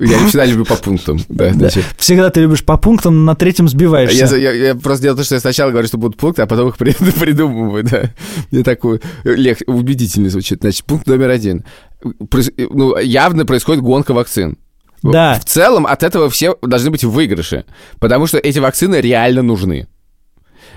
Я 0.00 0.18
всегда 0.26 0.46
люблю 0.46 0.64
по 0.64 0.76
пунктам. 0.76 1.18
Да, 1.28 1.52
значит. 1.52 1.84
Всегда 1.98 2.30
ты 2.30 2.40
любишь 2.40 2.64
по 2.64 2.76
пунктам, 2.76 3.18
но 3.18 3.32
на 3.32 3.36
третьем 3.36 3.68
сбиваешься. 3.68 4.34
Я, 4.36 4.52
я- 4.52 4.66
я 4.68 4.74
просто 4.74 5.02
делаю 5.02 5.18
то, 5.18 5.24
что 5.24 5.34
я 5.36 5.40
сначала 5.40 5.70
говорю, 5.70 5.86
что 5.88 5.98
будут 5.98 6.16
пункты, 6.16 6.42
а 6.42 6.46
потом 6.46 6.68
их 6.70 6.76
при- 6.78 6.92
придумываю, 7.20 7.84
да. 7.84 8.10
Мне 8.50 8.62
такой 8.62 9.00
лег, 9.24 9.58
убедительный 9.66 10.30
звучит. 10.30 10.60
Значит, 10.62 10.84
пункт 10.84 11.06
номер 11.06 11.28
один. 11.30 11.64
Проис- 12.02 12.52
ну, 12.56 12.96
явно 12.98 13.44
происходит 13.46 13.82
гонка 13.82 14.12
вакцин. 14.14 14.56
Да. 15.02 15.38
В 15.40 15.44
целом 15.44 15.86
от 15.86 16.02
этого 16.02 16.28
все 16.30 16.56
должны 16.62 16.90
быть 16.90 17.04
в 17.04 17.10
выигрыше, 17.10 17.64
потому 18.00 18.26
что 18.26 18.38
эти 18.38 18.58
вакцины 18.58 18.96
реально 18.96 19.42
нужны. 19.42 19.86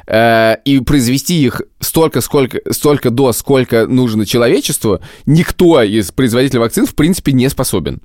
Э, 0.07 0.55
И 0.65 0.79
произвести 0.79 1.43
их 1.43 1.61
столько, 1.79 2.21
сколько, 2.21 2.59
столько 2.71 3.09
доз, 3.09 3.37
сколько 3.37 3.87
нужно 3.87 4.25
человечеству, 4.25 4.99
никто 5.25 5.81
из 5.81 6.11
производителей 6.11 6.59
вакцин, 6.59 6.85
в 6.85 6.93
принципе, 6.95 7.31
не 7.31 7.49
способен. 7.49 8.01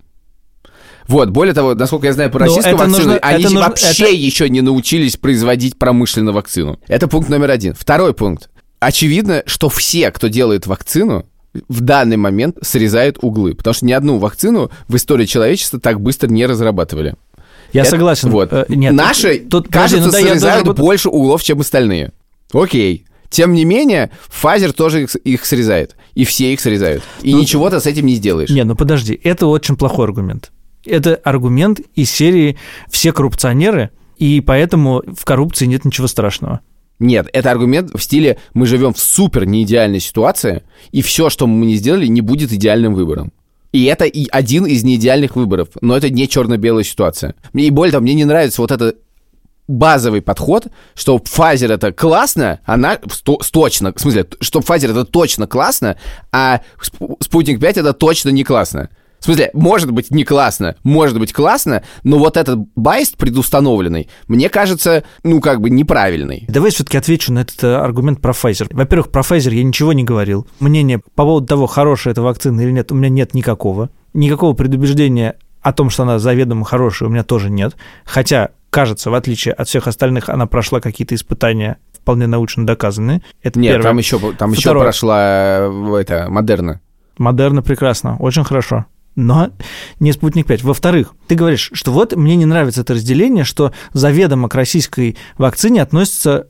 Вот, 1.08 1.30
более 1.30 1.54
того, 1.54 1.74
насколько 1.74 2.06
я 2.06 2.12
знаю 2.12 2.30
по 2.30 2.38
Но 2.38 2.44
российским 2.44 2.70
это 2.70 2.78
вакцинам, 2.78 3.06
нужно- 3.06 3.18
они 3.22 3.44
нужно- 3.44 3.60
вообще 3.60 4.04
это- 4.04 4.12
еще 4.14 4.48
не 4.48 4.60
научились 4.60 5.16
производить 5.16 5.78
промышленно 5.78 6.32
вакцину. 6.32 6.78
Это 6.86 7.08
пункт 7.08 7.28
номер 7.30 7.50
один. 7.50 7.74
Второй 7.74 8.12
пункт. 8.14 8.50
Очевидно, 8.78 9.42
что 9.46 9.68
все, 9.68 10.10
кто 10.10 10.28
делает 10.28 10.66
вакцину, 10.66 11.26
в 11.68 11.80
данный 11.80 12.16
момент 12.18 12.58
срезают 12.62 13.18
углы, 13.22 13.54
потому 13.54 13.74
что 13.74 13.86
ни 13.86 13.92
одну 13.92 14.18
вакцину 14.18 14.70
в 14.86 14.94
истории 14.96 15.24
человечества 15.24 15.80
так 15.80 16.00
быстро 16.00 16.28
не 16.28 16.44
разрабатывали. 16.46 17.14
Я 17.72 17.82
Это- 17.82 17.90
согласен. 17.90 18.30
Вот. 18.30 18.52
Э, 18.52 18.66
нет, 18.68 18.92
Наши, 18.92 19.38
тут, 19.40 19.68
кажется, 19.68 20.04
ну 20.06 20.12
да, 20.12 20.20
срезают 20.20 20.66
буду- 20.66 20.82
больше 20.82 21.08
углов, 21.08 21.42
чем 21.42 21.60
остальные. 21.60 22.12
Окей. 22.52 23.04
Тем 23.30 23.52
не 23.52 23.64
менее, 23.64 24.10
Pfizer 24.30 24.72
тоже 24.72 25.02
их, 25.02 25.14
их 25.16 25.44
срезает. 25.44 25.96
И 26.14 26.24
все 26.24 26.52
их 26.52 26.60
срезают. 26.60 27.02
И 27.22 27.34
Ну, 27.34 27.40
ничего 27.40 27.68
ты 27.68 27.78
с 27.80 27.86
этим 27.86 28.06
не 28.06 28.14
сделаешь. 28.14 28.48
Не, 28.48 28.64
ну 28.64 28.74
подожди, 28.74 29.18
это 29.22 29.46
очень 29.46 29.76
плохой 29.76 30.04
аргумент. 30.06 30.50
Это 30.88 31.16
аргумент 31.16 31.80
из 31.95 32.11
серии 32.11 32.57
«все 32.90 33.12
коррупционеры», 33.12 33.90
и 34.16 34.40
поэтому 34.40 35.02
в 35.07 35.25
коррупции 35.25 35.66
нет 35.66 35.85
ничего 35.85 36.07
страшного. 36.07 36.61
Нет, 36.99 37.28
это 37.33 37.50
аргумент 37.50 37.92
в 37.95 38.02
стиле 38.02 38.38
«мы 38.54 38.66
живем 38.66 38.92
в 38.92 38.99
супер 38.99 39.47
неидеальной 39.47 40.00
ситуации, 40.00 40.62
и 40.90 41.02
все, 41.02 41.30
что 41.30 41.47
мы 41.47 41.66
не 41.66 41.76
сделали, 41.76 42.07
не 42.07 42.21
будет 42.21 42.52
идеальным 42.52 42.95
выбором». 42.95 43.33
И 43.71 43.85
это 43.85 44.07
и 44.07 44.26
один 44.30 44.64
из 44.66 44.83
неидеальных 44.83 45.37
выборов, 45.37 45.68
но 45.83 45.97
это 45.97 46.09
не 46.09 46.26
черно-белая 46.26 46.85
ситуация. 46.85 47.35
И 47.52 47.71
более 47.71 47.92
того, 47.92 48.02
мне 48.02 48.14
не 48.14 48.25
нравится 48.25 48.62
вот 48.62 48.73
это 48.73 48.95
базовый 49.68 50.23
подход, 50.23 50.68
что 50.95 51.18
Pfizer 51.18 51.73
это 51.75 51.92
классно, 51.92 52.61
она 52.64 52.99
сто, 53.12 53.38
точно, 53.52 53.92
в 53.95 54.00
смысле, 54.00 54.26
что 54.40 54.61
Pfizer 54.61 54.90
это 54.90 55.04
точно 55.04 55.47
классно, 55.47 55.97
а 56.33 56.62
Спутник 57.21 57.61
5 57.61 57.76
это 57.76 57.92
точно 57.92 58.30
не 58.30 58.45
классно. 58.45 58.88
В 59.20 59.25
смысле, 59.25 59.50
может 59.52 59.90
быть 59.90 60.10
не 60.10 60.25
классно, 60.25 60.76
может 60.84 61.18
быть 61.18 61.32
классно, 61.32 61.82
но 62.04 62.18
вот 62.18 62.37
этот 62.37 62.60
байст 62.76 63.16
предустановленный, 63.16 64.08
мне 64.28 64.48
кажется, 64.48 65.04
ну, 65.25 65.40
как 65.40 65.60
бы 65.60 65.70
неправильный. 65.70 66.44
Давай 66.48 66.70
все-таки 66.70 66.96
отвечу 66.96 67.32
на 67.32 67.40
этот 67.40 67.62
э, 67.64 67.75
аргумент 67.75 68.20
про 68.20 68.32
Pfizer. 68.32 68.68
Во-первых, 68.70 69.10
про 69.10 69.22
Pfizer 69.22 69.52
я 69.52 69.64
ничего 69.64 69.92
не 69.92 70.04
говорил. 70.04 70.46
Мнение 70.60 70.98
по 70.98 71.25
поводу 71.25 71.46
того, 71.46 71.66
хорошая 71.66 72.12
эта 72.12 72.22
вакцина 72.22 72.60
или 72.60 72.70
нет, 72.70 72.92
у 72.92 72.94
меня 72.94 73.08
нет 73.08 73.34
никакого. 73.34 73.90
Никакого 74.14 74.54
предубеждения 74.54 75.37
о 75.60 75.72
том, 75.72 75.90
что 75.90 76.04
она 76.04 76.18
заведомо 76.18 76.64
хорошая, 76.64 77.08
у 77.08 77.12
меня 77.12 77.25
тоже 77.25 77.50
нет. 77.50 77.76
Хотя 78.04 78.50
кажется, 78.70 79.10
в 79.10 79.14
отличие 79.14 79.52
от 79.52 79.68
всех 79.68 79.88
остальных, 79.88 80.28
она 80.28 80.46
прошла 80.46 80.80
какие-то 80.80 81.14
испытания 81.14 81.78
вполне 81.92 82.26
научно 82.26 82.64
доказанные. 82.64 83.22
Это 83.42 83.58
Нет, 83.58 83.75
первое. 83.75 83.90
там 83.90 83.98
еще, 83.98 84.18
там 84.34 84.52
еще 84.52 84.70
прошла 84.70 85.18
э, 85.20 85.96
это, 86.00 86.26
Модерна. 86.30 86.80
Модерна 87.18 87.62
прекрасно, 87.62 88.16
очень 88.18 88.44
хорошо 88.44 88.87
но 89.18 89.50
не 89.98 90.12
спутник 90.12 90.46
5. 90.46 90.62
Во-вторых, 90.62 91.14
ты 91.26 91.34
говоришь, 91.34 91.70
что 91.72 91.92
вот 91.92 92.14
мне 92.14 92.37
не 92.37 92.46
нравится 92.46 92.82
это 92.82 92.94
разделение, 92.94 93.42
что 93.42 93.72
заведомо 93.92 94.48
к 94.48 94.54
российской 94.54 95.16
вакцине 95.37 95.82
относится 95.82 96.46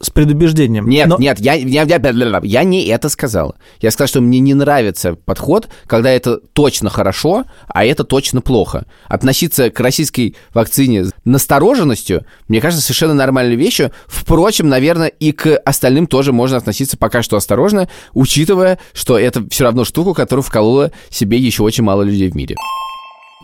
с 0.00 0.10
предубеждением. 0.10 0.88
Нет, 0.88 1.08
Но... 1.08 1.16
нет, 1.18 1.40
я, 1.40 1.54
я, 1.54 1.82
я, 1.82 2.40
я 2.42 2.64
не 2.64 2.86
это 2.86 3.08
сказал. 3.08 3.56
Я 3.80 3.90
сказал, 3.90 4.08
что 4.08 4.20
мне 4.20 4.40
не 4.40 4.54
нравится 4.54 5.14
подход, 5.14 5.68
когда 5.86 6.10
это 6.10 6.38
точно 6.38 6.90
хорошо, 6.90 7.44
а 7.68 7.84
это 7.84 8.04
точно 8.04 8.40
плохо. 8.40 8.86
Относиться 9.08 9.70
к 9.70 9.80
российской 9.80 10.36
вакцине 10.52 11.06
с 11.06 11.14
настороженностью, 11.24 12.26
мне 12.48 12.60
кажется, 12.60 12.84
совершенно 12.84 13.14
нормальной 13.14 13.56
вещью. 13.56 13.92
Впрочем, 14.06 14.68
наверное, 14.68 15.08
и 15.08 15.32
к 15.32 15.56
остальным 15.58 16.06
тоже 16.06 16.32
можно 16.32 16.56
относиться 16.56 16.96
пока 16.96 17.22
что 17.22 17.36
осторожно, 17.36 17.88
учитывая, 18.12 18.78
что 18.92 19.18
это 19.18 19.46
все 19.50 19.64
равно 19.64 19.84
штука, 19.84 20.14
которую 20.14 20.42
вколола 20.42 20.92
себе 21.10 21.38
еще 21.38 21.62
очень 21.62 21.84
мало 21.84 22.02
людей 22.02 22.30
в 22.30 22.34
мире. 22.34 22.56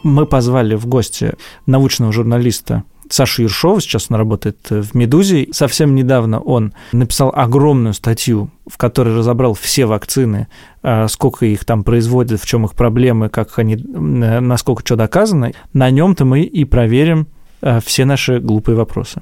Мы 0.02 0.26
позвали 0.26 0.74
в 0.74 0.86
гости 0.86 1.34
научного 1.66 2.12
журналиста 2.12 2.82
Саша 3.12 3.42
Ершова, 3.42 3.78
сейчас 3.78 4.06
он 4.08 4.16
работает 4.16 4.70
в 4.70 4.94
«Медузе». 4.94 5.48
Совсем 5.52 5.94
недавно 5.94 6.40
он 6.40 6.72
написал 6.92 7.30
огромную 7.36 7.92
статью, 7.92 8.48
в 8.66 8.78
которой 8.78 9.14
разобрал 9.14 9.52
все 9.52 9.84
вакцины, 9.84 10.48
а, 10.82 11.08
сколько 11.08 11.44
их 11.44 11.66
там 11.66 11.84
производят, 11.84 12.40
в 12.40 12.46
чем 12.46 12.64
их 12.64 12.72
проблемы, 12.72 13.28
как 13.28 13.58
они, 13.58 13.76
насколько 13.76 14.80
что 14.82 14.96
доказано. 14.96 15.52
На 15.74 15.90
нем-то 15.90 16.24
мы 16.24 16.40
и 16.40 16.64
проверим 16.64 17.26
а, 17.60 17.80
все 17.80 18.06
наши 18.06 18.40
глупые 18.40 18.76
вопросы. 18.76 19.20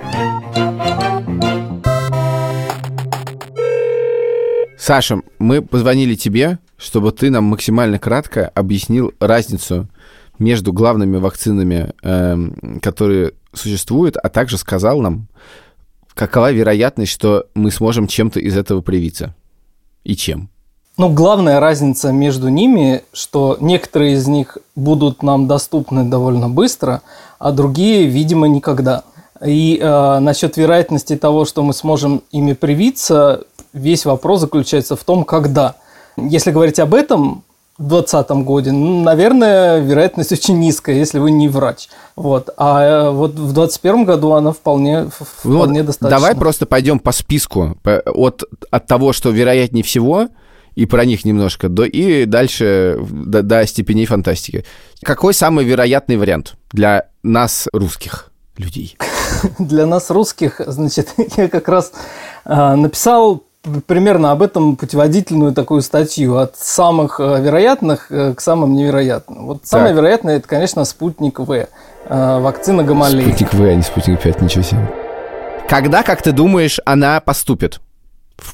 Саша, 4.78 5.20
мы 5.40 5.62
позвонили 5.62 6.14
тебе, 6.14 6.60
чтобы 6.76 7.10
ты 7.10 7.28
нам 7.28 7.42
максимально 7.42 7.98
кратко 7.98 8.46
объяснил 8.54 9.12
разницу 9.18 9.88
между 10.38 10.72
главными 10.72 11.16
вакцинами, 11.16 11.90
эм, 12.02 12.78
которые 12.80 13.32
существуют, 13.52 14.16
а 14.16 14.28
также 14.28 14.58
сказал 14.58 15.00
нам, 15.00 15.28
какова 16.14 16.52
вероятность, 16.52 17.12
что 17.12 17.46
мы 17.54 17.70
сможем 17.70 18.06
чем-то 18.06 18.40
из 18.40 18.56
этого 18.56 18.80
привиться 18.80 19.34
и 20.04 20.16
чем. 20.16 20.50
Ну, 20.96 21.08
главная 21.08 21.60
разница 21.60 22.12
между 22.12 22.48
ними, 22.48 23.04
что 23.12 23.56
некоторые 23.60 24.14
из 24.14 24.26
них 24.26 24.58
будут 24.76 25.22
нам 25.22 25.46
доступны 25.46 26.04
довольно 26.04 26.50
быстро, 26.50 27.00
а 27.38 27.52
другие, 27.52 28.06
видимо, 28.06 28.48
никогда. 28.48 29.04
И 29.42 29.78
э, 29.80 30.18
насчет 30.18 30.58
вероятности 30.58 31.16
того, 31.16 31.46
что 31.46 31.62
мы 31.62 31.72
сможем 31.72 32.22
ими 32.32 32.52
привиться, 32.52 33.44
весь 33.72 34.04
вопрос 34.04 34.40
заключается 34.40 34.96
в 34.96 35.04
том, 35.04 35.24
когда. 35.24 35.76
Если 36.18 36.50
говорить 36.50 36.78
об 36.78 36.92
этом, 36.92 37.44
в 37.80 37.88
2020 37.88 38.30
году, 38.44 38.72
ну, 38.72 39.02
наверное, 39.02 39.80
вероятность 39.80 40.32
очень 40.32 40.58
низкая, 40.58 40.96
если 40.96 41.18
вы 41.18 41.30
не 41.30 41.48
врач. 41.48 41.88
Вот. 42.14 42.50
А 42.58 42.82
э, 42.82 43.10
вот 43.10 43.30
в 43.30 43.54
2021 43.54 44.04
году 44.04 44.32
она 44.32 44.52
вполне, 44.52 45.08
вполне 45.08 45.80
вот 45.80 45.86
достаточно. 45.86 46.10
Давай 46.10 46.34
просто 46.36 46.66
пойдем 46.66 46.98
по 46.98 47.10
списку 47.12 47.78
от, 47.82 48.44
от 48.70 48.86
того, 48.86 49.14
что 49.14 49.30
вероятнее 49.30 49.82
всего, 49.82 50.28
и 50.74 50.84
про 50.84 51.06
них 51.06 51.24
немножко, 51.24 51.70
до, 51.70 51.84
и 51.84 52.26
дальше 52.26 52.98
до, 53.10 53.42
до 53.42 53.66
степеней 53.66 54.04
фантастики. 54.04 54.66
Какой 55.02 55.32
самый 55.32 55.64
вероятный 55.64 56.18
вариант 56.18 56.56
для 56.72 57.08
нас, 57.22 57.66
русских 57.72 58.30
людей? 58.58 58.98
Для 59.58 59.86
нас, 59.86 60.10
русских, 60.10 60.60
значит, 60.66 61.14
я 61.38 61.48
как 61.48 61.66
раз 61.66 61.92
э, 62.44 62.74
написал 62.74 63.44
примерно 63.86 64.32
об 64.32 64.42
этом 64.42 64.76
путеводительную 64.76 65.52
такую 65.52 65.82
статью 65.82 66.36
от 66.36 66.56
самых 66.56 67.20
э, 67.20 67.42
вероятных 67.42 68.10
э, 68.10 68.34
к 68.34 68.40
самым 68.40 68.74
невероятным. 68.74 69.46
Вот 69.46 69.62
так. 69.62 69.66
самое 69.66 69.94
вероятное 69.94 70.36
это, 70.38 70.48
конечно, 70.48 70.84
спутник 70.84 71.38
В, 71.38 71.52
э, 71.52 71.66
вакцина 72.40 72.82
Гамалеи. 72.82 73.28
Спутник 73.28 73.52
В, 73.52 73.62
а 73.62 73.74
не 73.74 73.82
спутник 73.82 74.20
5, 74.20 74.42
ничего 74.42 74.62
себе. 74.62 74.90
Когда, 75.68 76.02
как 76.02 76.22
ты 76.22 76.32
думаешь, 76.32 76.80
она 76.84 77.20
поступит 77.20 77.80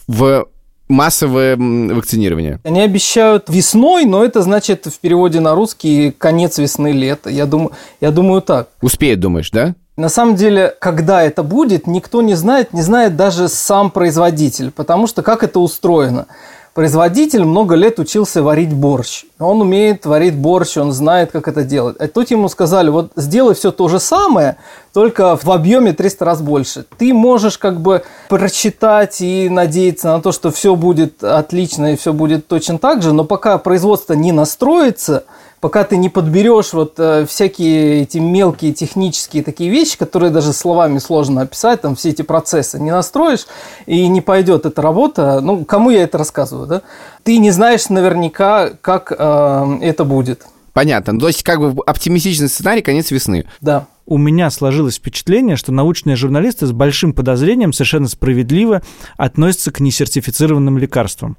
в 0.06 0.46
массовое 0.88 1.56
вакцинирование? 1.56 2.60
Они 2.64 2.80
обещают 2.80 3.48
весной, 3.48 4.04
но 4.04 4.24
это 4.24 4.42
значит 4.42 4.86
в 4.86 4.98
переводе 4.98 5.40
на 5.40 5.54
русский 5.54 6.10
конец 6.10 6.58
весны 6.58 6.92
лета. 6.92 7.30
Я 7.30 7.46
думаю, 7.46 7.72
я 8.00 8.10
думаю 8.10 8.42
так. 8.42 8.68
Успеет, 8.82 9.20
думаешь, 9.20 9.50
да? 9.50 9.74
На 9.96 10.10
самом 10.10 10.36
деле, 10.36 10.74
когда 10.78 11.22
это 11.22 11.42
будет, 11.42 11.86
никто 11.86 12.20
не 12.20 12.34
знает, 12.34 12.74
не 12.74 12.82
знает 12.82 13.16
даже 13.16 13.48
сам 13.48 13.90
производитель, 13.90 14.70
потому 14.70 15.06
что 15.06 15.22
как 15.22 15.42
это 15.42 15.58
устроено. 15.58 16.26
Производитель 16.74 17.46
много 17.46 17.74
лет 17.74 17.98
учился 17.98 18.42
варить 18.42 18.74
борщ. 18.74 19.24
Он 19.38 19.62
умеет 19.62 20.04
варить 20.04 20.36
борщ, 20.36 20.76
он 20.76 20.92
знает, 20.92 21.32
как 21.32 21.48
это 21.48 21.64
делать. 21.64 21.96
А 21.98 22.06
тут 22.08 22.30
ему 22.30 22.50
сказали, 22.50 22.90
вот 22.90 23.12
сделай 23.16 23.54
все 23.54 23.72
то 23.72 23.88
же 23.88 23.98
самое, 23.98 24.58
только 24.92 25.38
в 25.42 25.50
объеме 25.50 25.94
300 25.94 26.24
раз 26.26 26.42
больше. 26.42 26.84
Ты 26.98 27.14
можешь 27.14 27.56
как 27.56 27.80
бы 27.80 28.02
прочитать 28.28 29.22
и 29.22 29.48
надеяться 29.48 30.08
на 30.08 30.20
то, 30.20 30.32
что 30.32 30.50
все 30.50 30.76
будет 30.76 31.24
отлично 31.24 31.94
и 31.94 31.96
все 31.96 32.12
будет 32.12 32.46
точно 32.46 32.78
так 32.78 33.02
же, 33.02 33.14
но 33.14 33.24
пока 33.24 33.56
производство 33.56 34.12
не 34.12 34.32
настроится– 34.32 35.24
пока 35.60 35.84
ты 35.84 35.96
не 35.96 36.08
подберешь 36.08 36.72
вот 36.72 36.94
э, 36.98 37.26
всякие 37.26 38.02
эти 38.02 38.18
мелкие 38.18 38.72
технические 38.72 39.42
такие 39.42 39.70
вещи, 39.70 39.98
которые 39.98 40.30
даже 40.30 40.52
словами 40.52 40.98
сложно 40.98 41.42
описать, 41.42 41.80
там 41.80 41.96
все 41.96 42.10
эти 42.10 42.22
процессы 42.22 42.78
не 42.78 42.90
настроишь 42.90 43.46
и 43.86 44.06
не 44.08 44.20
пойдет 44.20 44.66
эта 44.66 44.82
работа. 44.82 45.40
Ну, 45.40 45.64
кому 45.64 45.90
я 45.90 46.02
это 46.02 46.18
рассказываю, 46.18 46.66
да? 46.66 46.82
Ты 47.22 47.38
не 47.38 47.50
знаешь 47.50 47.88
наверняка, 47.88 48.70
как 48.80 49.12
э, 49.16 49.78
это 49.82 50.04
будет. 50.04 50.46
Понятно. 50.72 51.18
То 51.18 51.28
есть, 51.28 51.42
как 51.42 51.58
бы 51.58 51.82
оптимистичный 51.86 52.50
сценарий 52.50 52.82
конец 52.82 53.10
весны. 53.10 53.46
Да. 53.62 53.86
У 54.04 54.18
меня 54.18 54.50
сложилось 54.50 54.96
впечатление, 54.96 55.56
что 55.56 55.72
научные 55.72 56.16
журналисты 56.16 56.66
с 56.66 56.72
большим 56.72 57.14
подозрением 57.14 57.72
совершенно 57.72 58.08
справедливо 58.08 58.82
относятся 59.16 59.72
к 59.72 59.80
несертифицированным 59.80 60.76
лекарствам. 60.76 61.38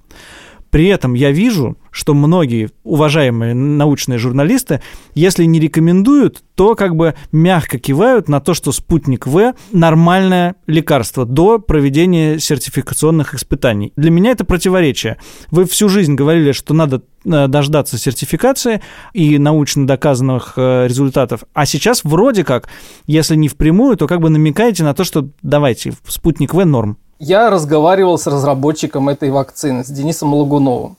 При 0.69 0.87
этом 0.87 1.13
я 1.13 1.31
вижу, 1.31 1.77
что 1.97 2.13
многие 2.13 2.69
уважаемые 2.83 3.55
научные 3.55 4.19
журналисты, 4.19 4.81
если 5.15 5.45
не 5.45 5.59
рекомендуют, 5.59 6.43
то 6.53 6.75
как 6.75 6.95
бы 6.95 7.15
мягко 7.31 7.79
кивают 7.79 8.29
на 8.29 8.39
то, 8.39 8.53
что 8.53 8.71
спутник 8.71 9.25
В 9.25 9.55
нормальное 9.71 10.55
лекарство 10.67 11.25
до 11.25 11.57
проведения 11.57 12.37
сертификационных 12.37 13.33
испытаний. 13.33 13.93
Для 13.95 14.11
меня 14.11 14.31
это 14.31 14.45
противоречие. 14.45 15.17
Вы 15.49 15.65
всю 15.65 15.89
жизнь 15.89 16.13
говорили, 16.13 16.51
что 16.51 16.75
надо 16.75 17.01
э, 17.25 17.47
дождаться 17.47 17.97
сертификации 17.97 18.81
и 19.13 19.39
научно 19.39 19.87
доказанных 19.87 20.53
э, 20.55 20.85
результатов. 20.87 21.45
А 21.53 21.65
сейчас 21.65 22.03
вроде 22.03 22.43
как, 22.43 22.69
если 23.07 23.35
не 23.35 23.47
впрямую, 23.47 23.97
то 23.97 24.05
как 24.05 24.21
бы 24.21 24.29
намекаете 24.29 24.83
на 24.83 24.93
то, 24.93 25.03
что 25.03 25.29
давайте, 25.41 25.93
спутник 26.07 26.53
В 26.53 26.63
норм. 26.63 26.99
Я 27.19 27.49
разговаривал 27.49 28.19
с 28.19 28.27
разработчиком 28.27 29.09
этой 29.09 29.31
вакцины, 29.31 29.83
с 29.83 29.87
Денисом 29.87 30.35
Лагуновым. 30.35 30.97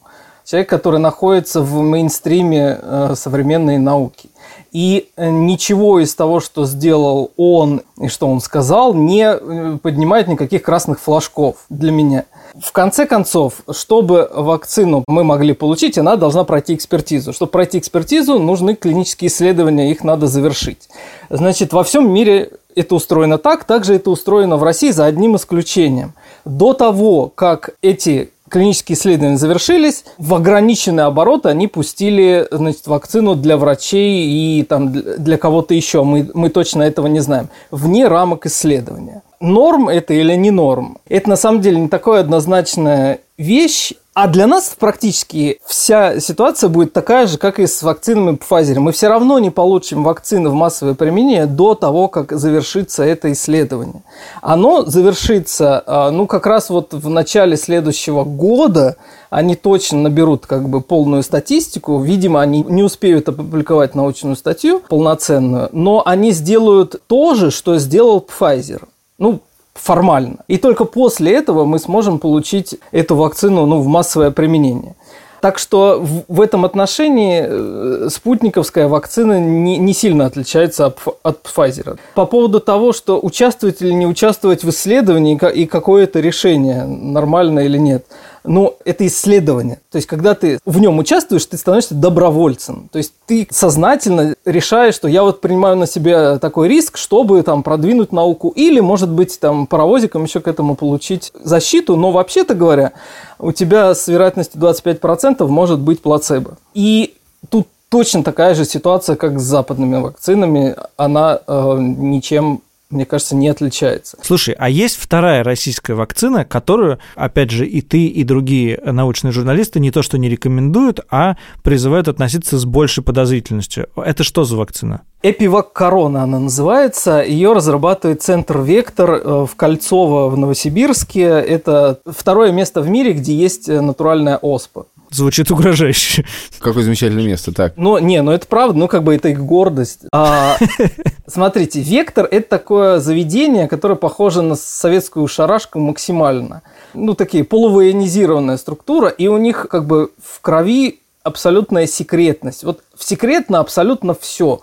Человек, 0.48 0.70
который 0.70 0.98
находится 0.98 1.60
в 1.60 1.82
мейнстриме 1.82 2.78
э, 2.80 3.14
современной 3.16 3.76
науки. 3.76 4.30
И 4.72 5.10
э, 5.14 5.28
ничего 5.28 6.00
из 6.00 6.14
того, 6.14 6.40
что 6.40 6.64
сделал 6.64 7.32
он 7.36 7.82
и 8.00 8.08
что 8.08 8.26
он 8.28 8.40
сказал, 8.40 8.94
не 8.94 9.26
э, 9.30 9.76
поднимает 9.82 10.26
никаких 10.26 10.62
красных 10.62 11.00
флажков 11.00 11.56
для 11.68 11.92
меня. 11.92 12.24
В 12.58 12.72
конце 12.72 13.04
концов, 13.04 13.60
чтобы 13.72 14.30
вакцину 14.32 15.04
мы 15.06 15.22
могли 15.22 15.52
получить, 15.52 15.98
она 15.98 16.16
должна 16.16 16.44
пройти 16.44 16.74
экспертизу. 16.74 17.34
Чтобы 17.34 17.52
пройти 17.52 17.76
экспертизу, 17.76 18.38
нужны 18.38 18.74
клинические 18.74 19.28
исследования, 19.28 19.90
их 19.90 20.02
надо 20.02 20.28
завершить. 20.28 20.88
Значит, 21.28 21.74
во 21.74 21.84
всем 21.84 22.10
мире 22.10 22.52
это 22.74 22.94
устроено 22.94 23.36
так, 23.36 23.64
также 23.64 23.96
это 23.96 24.08
устроено 24.08 24.56
в 24.56 24.62
России 24.62 24.92
за 24.92 25.04
одним 25.04 25.36
исключением. 25.36 26.14
До 26.46 26.72
того, 26.72 27.30
как 27.34 27.74
эти 27.82 28.30
клинические 28.48 28.96
исследования 28.96 29.36
завершились, 29.36 30.04
в 30.18 30.34
ограниченный 30.34 31.04
оборот 31.04 31.46
они 31.46 31.68
пустили 31.68 32.46
значит, 32.50 32.86
вакцину 32.86 33.34
для 33.34 33.56
врачей 33.56 34.26
и 34.26 34.62
там, 34.62 34.92
для 34.92 35.38
кого-то 35.38 35.74
еще. 35.74 36.02
Мы, 36.02 36.30
мы 36.34 36.48
точно 36.48 36.82
этого 36.82 37.06
не 37.06 37.20
знаем. 37.20 37.48
Вне 37.70 38.08
рамок 38.08 38.46
исследования. 38.46 39.22
Норм 39.40 39.88
это 39.88 40.14
или 40.14 40.34
не 40.34 40.50
норм? 40.50 40.98
Это 41.08 41.28
на 41.28 41.36
самом 41.36 41.60
деле 41.60 41.80
не 41.80 41.88
такая 41.88 42.20
однозначная 42.20 43.20
вещь. 43.36 43.92
А 44.20 44.26
для 44.26 44.48
нас 44.48 44.74
практически 44.76 45.60
вся 45.64 46.18
ситуация 46.18 46.68
будет 46.68 46.92
такая 46.92 47.28
же, 47.28 47.38
как 47.38 47.60
и 47.60 47.68
с 47.68 47.84
вакцинами 47.84 48.36
Pfizer. 48.36 48.80
Мы 48.80 48.90
все 48.90 49.06
равно 49.06 49.38
не 49.38 49.50
получим 49.50 50.02
вакцины 50.02 50.48
в 50.48 50.54
массовое 50.54 50.94
применение 50.94 51.46
до 51.46 51.76
того, 51.76 52.08
как 52.08 52.32
завершится 52.32 53.04
это 53.04 53.30
исследование. 53.30 54.02
Оно 54.42 54.84
завершится, 54.84 55.84
а, 55.86 56.10
ну, 56.10 56.26
как 56.26 56.46
раз 56.46 56.68
вот 56.68 56.94
в 56.94 57.08
начале 57.08 57.56
следующего 57.56 58.24
года 58.24 58.96
они 59.30 59.54
точно 59.54 60.00
наберут 60.00 60.46
как 60.46 60.68
бы 60.68 60.80
полную 60.80 61.22
статистику. 61.22 62.00
Видимо, 62.00 62.40
они 62.40 62.64
не 62.68 62.82
успеют 62.82 63.28
опубликовать 63.28 63.94
научную 63.94 64.34
статью 64.34 64.80
полноценную, 64.88 65.68
но 65.70 66.02
они 66.04 66.32
сделают 66.32 67.00
то 67.06 67.34
же, 67.36 67.52
что 67.52 67.78
сделал 67.78 68.26
Pfizer. 68.28 68.82
Ну, 69.18 69.42
формально. 69.80 70.38
И 70.48 70.58
только 70.58 70.84
после 70.84 71.32
этого 71.32 71.64
мы 71.64 71.78
сможем 71.78 72.18
получить 72.18 72.76
эту 72.92 73.16
вакцину 73.16 73.66
ну, 73.66 73.80
в 73.80 73.86
массовое 73.86 74.30
применение. 74.30 74.94
Так 75.40 75.58
что 75.58 76.04
в, 76.28 76.40
этом 76.40 76.64
отношении 76.64 77.44
э, 77.46 78.08
спутниковская 78.10 78.88
вакцина 78.88 79.38
не, 79.38 79.94
сильно 79.94 80.26
отличается 80.26 80.86
от, 80.86 80.98
от 81.22 81.46
Pfizer. 81.46 81.96
По 82.14 82.26
поводу 82.26 82.58
того, 82.58 82.92
что 82.92 83.20
участвовать 83.22 83.80
или 83.80 83.92
не 83.92 84.06
участвовать 84.06 84.64
в 84.64 84.70
исследовании 84.70 85.38
и 85.54 85.66
какое 85.66 86.04
это 86.04 86.18
решение, 86.18 86.84
нормально 86.84 87.60
или 87.60 87.78
нет– 87.78 88.04
но 88.48 88.74
это 88.84 89.06
исследование. 89.06 89.80
То 89.90 89.96
есть, 89.96 90.08
когда 90.08 90.34
ты 90.34 90.58
в 90.64 90.80
нем 90.80 90.98
участвуешь, 90.98 91.44
ты 91.46 91.56
становишься 91.56 91.94
добровольцем. 91.94 92.88
То 92.90 92.98
есть, 92.98 93.12
ты 93.26 93.46
сознательно 93.50 94.34
решаешь, 94.44 94.94
что 94.94 95.06
я 95.06 95.22
вот 95.22 95.40
принимаю 95.40 95.76
на 95.76 95.86
себя 95.86 96.38
такой 96.38 96.68
риск, 96.68 96.96
чтобы 96.96 97.42
там 97.42 97.62
продвинуть 97.62 98.12
науку 98.12 98.52
или, 98.56 98.80
может 98.80 99.10
быть, 99.10 99.38
там 99.38 99.66
паровозиком 99.66 100.24
еще 100.24 100.40
к 100.40 100.48
этому 100.48 100.74
получить 100.74 101.32
защиту. 101.42 101.96
Но 101.96 102.10
вообще-то 102.10 102.54
говоря, 102.54 102.92
у 103.38 103.52
тебя 103.52 103.94
с 103.94 104.08
вероятностью 104.08 104.60
25% 104.60 105.46
может 105.46 105.80
быть 105.80 106.00
плацебо. 106.00 106.56
И 106.74 107.14
тут 107.50 107.68
точно 107.88 108.22
такая 108.22 108.54
же 108.54 108.64
ситуация, 108.64 109.16
как 109.16 109.38
с 109.38 109.42
западными 109.42 109.96
вакцинами. 109.96 110.74
Она 110.96 111.40
э, 111.46 111.76
ничем 111.78 112.62
мне 112.90 113.04
кажется, 113.04 113.36
не 113.36 113.48
отличается. 113.48 114.16
Слушай, 114.22 114.54
а 114.58 114.70
есть 114.70 114.96
вторая 114.96 115.44
российская 115.44 115.94
вакцина, 115.94 116.46
которую, 116.46 116.98
опять 117.16 117.50
же, 117.50 117.66
и 117.66 117.82
ты, 117.82 118.06
и 118.06 118.24
другие 118.24 118.80
научные 118.82 119.30
журналисты 119.30 119.78
не 119.78 119.90
то 119.90 120.02
что 120.02 120.16
не 120.16 120.30
рекомендуют, 120.30 121.00
а 121.10 121.36
призывают 121.62 122.08
относиться 122.08 122.58
с 122.58 122.64
большей 122.64 123.04
подозрительностью. 123.04 123.88
Это 123.96 124.24
что 124.24 124.44
за 124.44 124.56
вакцина? 124.56 125.02
Эпивак 125.22 125.72
Корона 125.72 126.22
она 126.22 126.38
называется. 126.38 127.22
Ее 127.22 127.52
разрабатывает 127.52 128.22
центр 128.22 128.60
Вектор 128.60 129.10
э, 129.10 129.46
в 129.46 129.54
Кольцово 129.56 130.30
в 130.30 130.38
Новосибирске. 130.38 131.24
Это 131.24 132.00
второе 132.06 132.52
место 132.52 132.80
в 132.80 132.88
мире, 132.88 133.12
где 133.12 133.34
есть 133.34 133.68
э, 133.68 133.80
натуральная 133.80 134.38
оспа. 134.38 134.86
Звучит 135.10 135.50
угрожающе. 135.50 136.24
Какое 136.58 136.84
замечательное 136.84 137.24
место, 137.24 137.52
так. 137.52 137.72
Ну, 137.76 137.98
не, 137.98 138.20
ну 138.20 138.32
это 138.32 138.46
правда, 138.46 138.78
ну 138.78 138.88
как 138.88 139.04
бы 139.04 139.14
это 139.14 139.28
их 139.30 139.40
гордость. 139.40 140.00
А, 140.12 140.56
смотрите, 141.26 141.80
Вектор– 141.80 142.28
это 142.30 142.48
такое 142.48 143.00
заведение, 143.00 143.68
которое 143.68 143.94
похоже 143.94 144.42
на 144.42 144.54
советскую 144.54 145.26
шарашку 145.26 145.78
максимально. 145.78 146.62
Ну, 146.92 147.14
такие 147.14 147.44
полувоенизированная 147.44 148.58
структура, 148.58 149.08
и 149.08 149.28
у 149.28 149.38
них 149.38 149.66
как 149.70 149.86
бы 149.86 150.10
в 150.22 150.40
крови 150.40 151.00
абсолютная 151.22 151.86
секретность. 151.86 152.64
Вот 152.64 152.80
секретно 152.98 153.60
абсолютно 153.60 154.14
все. 154.14 154.60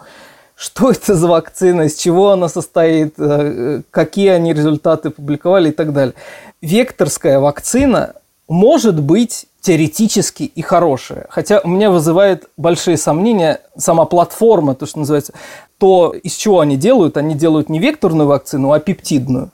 Что 0.56 0.92
это 0.92 1.16
за 1.16 1.28
вакцина, 1.28 1.84
из 1.84 1.96
чего 1.96 2.32
она 2.32 2.50
состоит, 2.50 3.16
э, 3.18 3.82
какие 3.90 4.30
они 4.30 4.54
результаты 4.54 5.10
публиковали 5.10 5.70
и 5.70 5.74
так 5.74 5.94
далее. 5.94 6.14
Векторская 6.62 7.40
вакцина 7.40 8.16
может 8.48 9.02
быть 9.02 9.48
теоретически 9.62 10.44
и 10.44 10.62
хорошее. 10.62 11.26
Хотя 11.30 11.60
у 11.64 11.68
меня 11.68 11.90
вызывает 11.90 12.50
большие 12.56 12.98
сомнения 12.98 13.62
сама 13.78 14.06
платформа, 14.06 14.76
то, 14.76 14.86
что 14.86 15.00
называется, 15.00 15.34
то, 15.80 16.14
из 16.14 16.36
чего 16.36 16.60
они 16.60 16.78
делают. 16.78 17.18
Они 17.18 17.34
делают 17.34 17.70
не 17.70 17.80
векторную 17.80 18.28
вакцину, 18.28 18.72
а 18.72 18.80
пептидную 18.80 19.50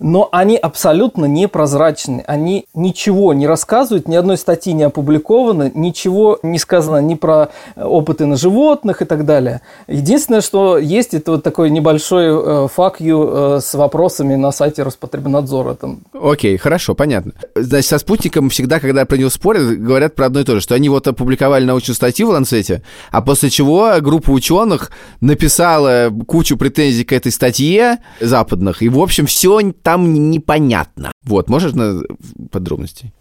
но 0.00 0.28
они 0.32 0.56
абсолютно 0.56 1.26
непрозрачны. 1.26 2.24
Они 2.26 2.66
ничего 2.74 3.34
не 3.34 3.46
рассказывают, 3.46 4.08
ни 4.08 4.16
одной 4.16 4.38
статьи 4.38 4.72
не 4.72 4.84
опубликовано, 4.84 5.70
ничего 5.74 6.38
не 6.42 6.58
сказано 6.58 6.98
ни 6.98 7.14
про 7.14 7.50
опыты 7.76 8.26
на 8.26 8.36
животных 8.36 9.02
и 9.02 9.04
так 9.04 9.24
далее. 9.24 9.60
Единственное, 9.86 10.40
что 10.40 10.78
есть, 10.78 11.14
это 11.14 11.32
вот 11.32 11.42
такой 11.42 11.70
небольшой 11.70 12.26
э, 12.26 12.68
fuck 12.76 12.96
you 12.98 13.56
э, 13.56 13.60
с 13.60 13.74
вопросами 13.74 14.34
на 14.34 14.52
сайте 14.52 14.82
Роспотребнадзора. 14.82 15.74
Там. 15.74 16.00
Окей, 16.12 16.56
хорошо, 16.56 16.94
понятно. 16.94 17.32
Значит, 17.54 17.88
со 17.88 17.98
спутником 17.98 18.50
всегда, 18.50 18.80
когда 18.80 19.04
про 19.04 19.16
него 19.16 19.30
спорят, 19.30 19.78
говорят 19.78 20.14
про 20.14 20.26
одно 20.26 20.40
и 20.40 20.44
то 20.44 20.54
же, 20.54 20.60
что 20.60 20.74
они 20.74 20.88
вот 20.88 21.06
опубликовали 21.06 21.64
научную 21.64 21.96
статью 21.96 22.28
в 22.28 22.30
Ланцете, 22.30 22.82
а 23.10 23.22
после 23.22 23.50
чего 23.50 23.92
группа 24.00 24.30
ученых 24.30 24.90
написала 25.20 26.10
кучу 26.26 26.56
претензий 26.56 27.04
к 27.04 27.12
этой 27.12 27.32
статье 27.32 27.98
западных, 28.20 28.82
и, 28.82 28.88
в 28.88 28.98
общем, 28.98 29.26
все 29.26 29.60
там 29.84 30.30
непонятно. 30.30 31.12
Вот, 31.22 31.48
можешь 31.48 31.74
на 31.74 32.02
подробности? 32.50 33.12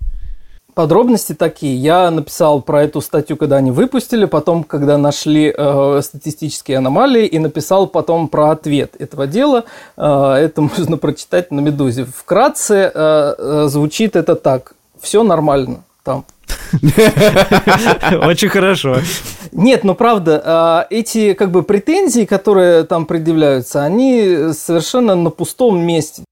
Подробности 0.73 1.33
такие. 1.33 1.75
Я 1.75 2.09
написал 2.09 2.61
про 2.61 2.83
эту 2.83 3.01
статью, 3.01 3.37
когда 3.37 3.57
они 3.57 3.69
выпустили, 3.69 4.25
потом, 4.25 4.63
когда 4.63 4.97
нашли 4.97 5.53
э, 5.55 6.01
статистические 6.01 6.77
аномалии, 6.79 7.27
и 7.27 7.37
написал 7.37 7.85
потом 7.85 8.27
про 8.27 8.51
ответ 8.51 8.95
этого 8.97 9.27
дела. 9.27 9.65
Э, 9.97 10.33
это 10.33 10.61
можно 10.77 10.97
прочитать 10.97 11.51
на 11.51 11.59
Медузе. 11.59 12.05
Вкратце 12.05 12.91
э, 12.91 13.35
э, 13.37 13.65
звучит 13.67 14.15
это 14.15 14.35
так. 14.35 14.73
Все 14.99 15.21
нормально 15.23 15.83
там. 16.03 16.25
Очень 18.25 18.49
хорошо. 18.49 18.97
Нет, 19.51 19.83
ну 19.83 19.93
правда, 19.93 20.87
э, 20.89 20.95
эти 20.95 21.33
как 21.33 21.51
бы 21.51 21.61
претензии, 21.61 22.25
которые 22.25 22.83
там 22.83 23.05
предъявляются, 23.05 23.83
они 23.83 24.53
совершенно 24.53 25.13
на 25.13 25.29
пустом 25.29 25.79
месте 25.79 26.23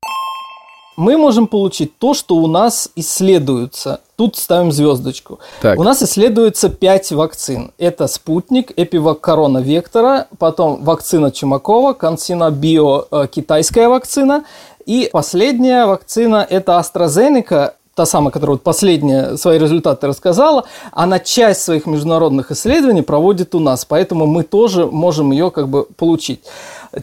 мы 0.98 1.18
можем 1.18 1.48
получить 1.48 1.98
то, 1.98 2.14
что 2.14 2.36
у 2.36 2.48
нас 2.48 2.90
исследуется. 2.96 4.02
Тут 4.16 4.36
ставим 4.36 4.72
звездочку. 4.72 5.40
Так. 5.62 5.80
У 5.80 5.84
нас 5.84 6.04
исследуется 6.04 6.70
5 6.70 7.12
вакцин. 7.14 7.72
Это 7.78 8.08
спутник, 8.08 8.72
эпивак 8.76 9.22
корона 9.22 9.60
вектора, 9.60 10.28
потом 10.38 10.84
вакцина 10.84 11.32
Чумакова, 11.32 11.94
Консина 11.94 12.52
Био 12.52 13.06
э, 13.12 13.28
китайская 13.32 13.88
вакцина. 13.88 14.44
И 14.86 15.10
последняя 15.12 15.86
вакцина 15.86 16.46
это 16.48 16.74
AstraZeneca, 16.80 17.74
та 17.96 18.06
самая, 18.06 18.32
которая 18.32 18.56
вот 18.56 18.64
последние 18.64 19.38
свои 19.38 19.60
результаты 19.60 20.08
рассказала, 20.08 20.66
она 20.92 21.20
часть 21.20 21.62
своих 21.62 21.86
международных 21.86 22.52
исследований 22.52 23.02
проводит 23.02 23.56
у 23.56 23.60
нас, 23.60 23.86
поэтому 23.86 24.26
мы 24.26 24.44
тоже 24.44 24.86
можем 24.86 25.32
ее 25.32 25.52
как 25.52 25.68
бы 25.68 25.86
получить. 25.98 26.42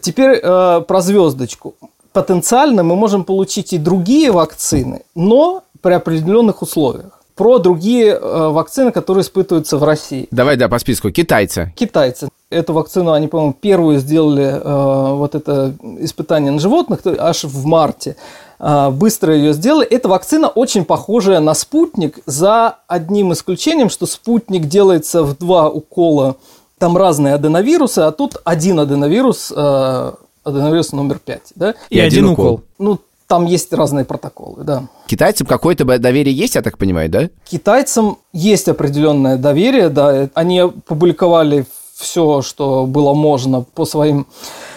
Теперь 0.00 0.40
э, 0.42 0.82
про 0.86 1.00
звездочку 1.00 1.74
потенциально 2.18 2.82
мы 2.82 2.96
можем 2.96 3.22
получить 3.22 3.72
и 3.72 3.78
другие 3.78 4.32
вакцины, 4.32 5.02
но 5.14 5.62
при 5.80 5.92
определенных 5.92 6.62
условиях 6.62 7.12
про 7.36 7.58
другие 7.58 8.06
э, 8.06 8.48
вакцины, 8.48 8.90
которые 8.90 9.22
испытываются 9.22 9.76
в 9.76 9.84
России. 9.84 10.26
Давай, 10.32 10.56
да, 10.56 10.68
по 10.68 10.80
списку. 10.80 11.12
Китайцы. 11.12 11.72
Китайцы. 11.76 12.28
Эту 12.50 12.72
вакцину 12.72 13.12
они, 13.12 13.28
по-моему, 13.28 13.52
первую 13.52 14.00
сделали 14.00 14.60
э, 14.60 15.14
вот 15.14 15.36
это 15.36 15.72
испытание 16.00 16.50
на 16.50 16.58
животных 16.58 17.00
аж 17.06 17.44
в 17.44 17.64
марте. 17.64 18.16
Э, 18.58 18.90
быстро 18.90 19.36
ее 19.36 19.52
сделали. 19.52 19.86
Эта 19.86 20.08
вакцина 20.08 20.48
очень 20.48 20.84
похожая 20.84 21.38
на 21.38 21.54
спутник, 21.54 22.18
за 22.26 22.78
одним 22.88 23.32
исключением, 23.32 23.90
что 23.90 24.06
спутник 24.06 24.64
делается 24.64 25.22
в 25.22 25.38
два 25.38 25.68
укола. 25.68 26.34
Там 26.78 26.96
разные 26.96 27.34
аденовирусы, 27.34 28.00
а 28.00 28.10
тут 28.10 28.38
один 28.42 28.80
аденовирус 28.80 29.52
э, 29.54 30.12
аденовирус 30.48 30.92
номер 30.92 31.18
5. 31.18 31.40
Да? 31.54 31.74
И, 31.90 31.96
и 31.96 32.00
один, 32.00 32.26
укол. 32.26 32.44
укол. 32.46 32.64
Ну, 32.78 32.98
там 33.26 33.44
есть 33.44 33.72
разные 33.72 34.04
протоколы, 34.04 34.64
да. 34.64 34.84
Китайцам 35.06 35.46
какое-то 35.46 35.84
доверие 35.98 36.34
есть, 36.34 36.54
я 36.54 36.62
так 36.62 36.78
понимаю, 36.78 37.10
да? 37.10 37.28
Китайцам 37.44 38.18
есть 38.32 38.68
определенное 38.68 39.36
доверие, 39.36 39.90
да. 39.90 40.28
Они 40.34 40.60
опубликовали 40.60 41.66
все, 41.94 42.42
что 42.42 42.86
было 42.86 43.12
можно 43.12 43.60
по 43.62 43.84
своим 43.84 44.26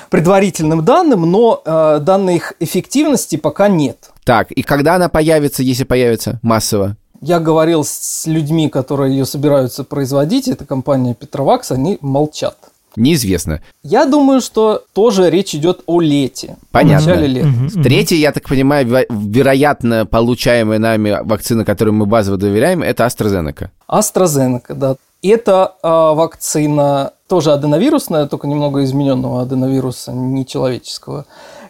предварительным 0.09 0.83
данным, 0.83 1.21
но 1.31 1.61
э, 1.63 1.99
данной 2.01 2.35
их 2.35 2.53
эффективности 2.59 3.37
пока 3.37 3.69
нет. 3.69 4.11
Так, 4.25 4.51
и 4.51 4.61
когда 4.61 4.95
она 4.95 5.07
появится, 5.07 5.63
если 5.63 5.85
появится 5.85 6.39
массово? 6.41 6.97
Я 7.21 7.39
говорил 7.39 7.85
с 7.85 8.25
людьми, 8.25 8.67
которые 8.67 9.15
ее 9.15 9.25
собираются 9.25 9.83
производить, 9.83 10.47
это 10.47 10.65
компания 10.65 11.13
Петровакс, 11.13 11.71
они 11.71 11.97
молчат. 12.01 12.57
Неизвестно. 12.95 13.61
Я 13.83 14.05
думаю, 14.05 14.41
что 14.41 14.83
тоже 14.93 15.29
речь 15.29 15.55
идет 15.55 15.81
о 15.85 16.01
лете. 16.01 16.57
Понятно. 16.71 17.05
В 17.05 17.07
начале 17.07 17.27
лета. 17.27 17.47
Мгм, 17.47 17.65
мгм. 17.65 17.83
Третья, 17.83 18.15
я 18.15 18.31
так 18.31 18.47
понимаю, 18.49 18.85
веро- 18.85 19.05
вероятно, 19.09 20.05
получаемая 20.05 20.79
нами 20.79 21.19
вакцина, 21.23 21.63
которой 21.65 21.91
мы 21.91 22.05
базово 22.05 22.37
доверяем, 22.37 22.83
это 22.83 23.05
AstraZeneca. 23.05 23.69
AstraZeneca, 23.89 24.73
да. 24.73 24.95
Это 25.23 25.75
а, 25.83 26.13
вакцина 26.13 27.11
тоже 27.27 27.51
аденовирусная, 27.53 28.25
только 28.27 28.47
немного 28.47 28.83
измененного 28.83 29.43
аденовируса, 29.43 30.11
не 30.11 30.45
человеческого. 30.45 31.25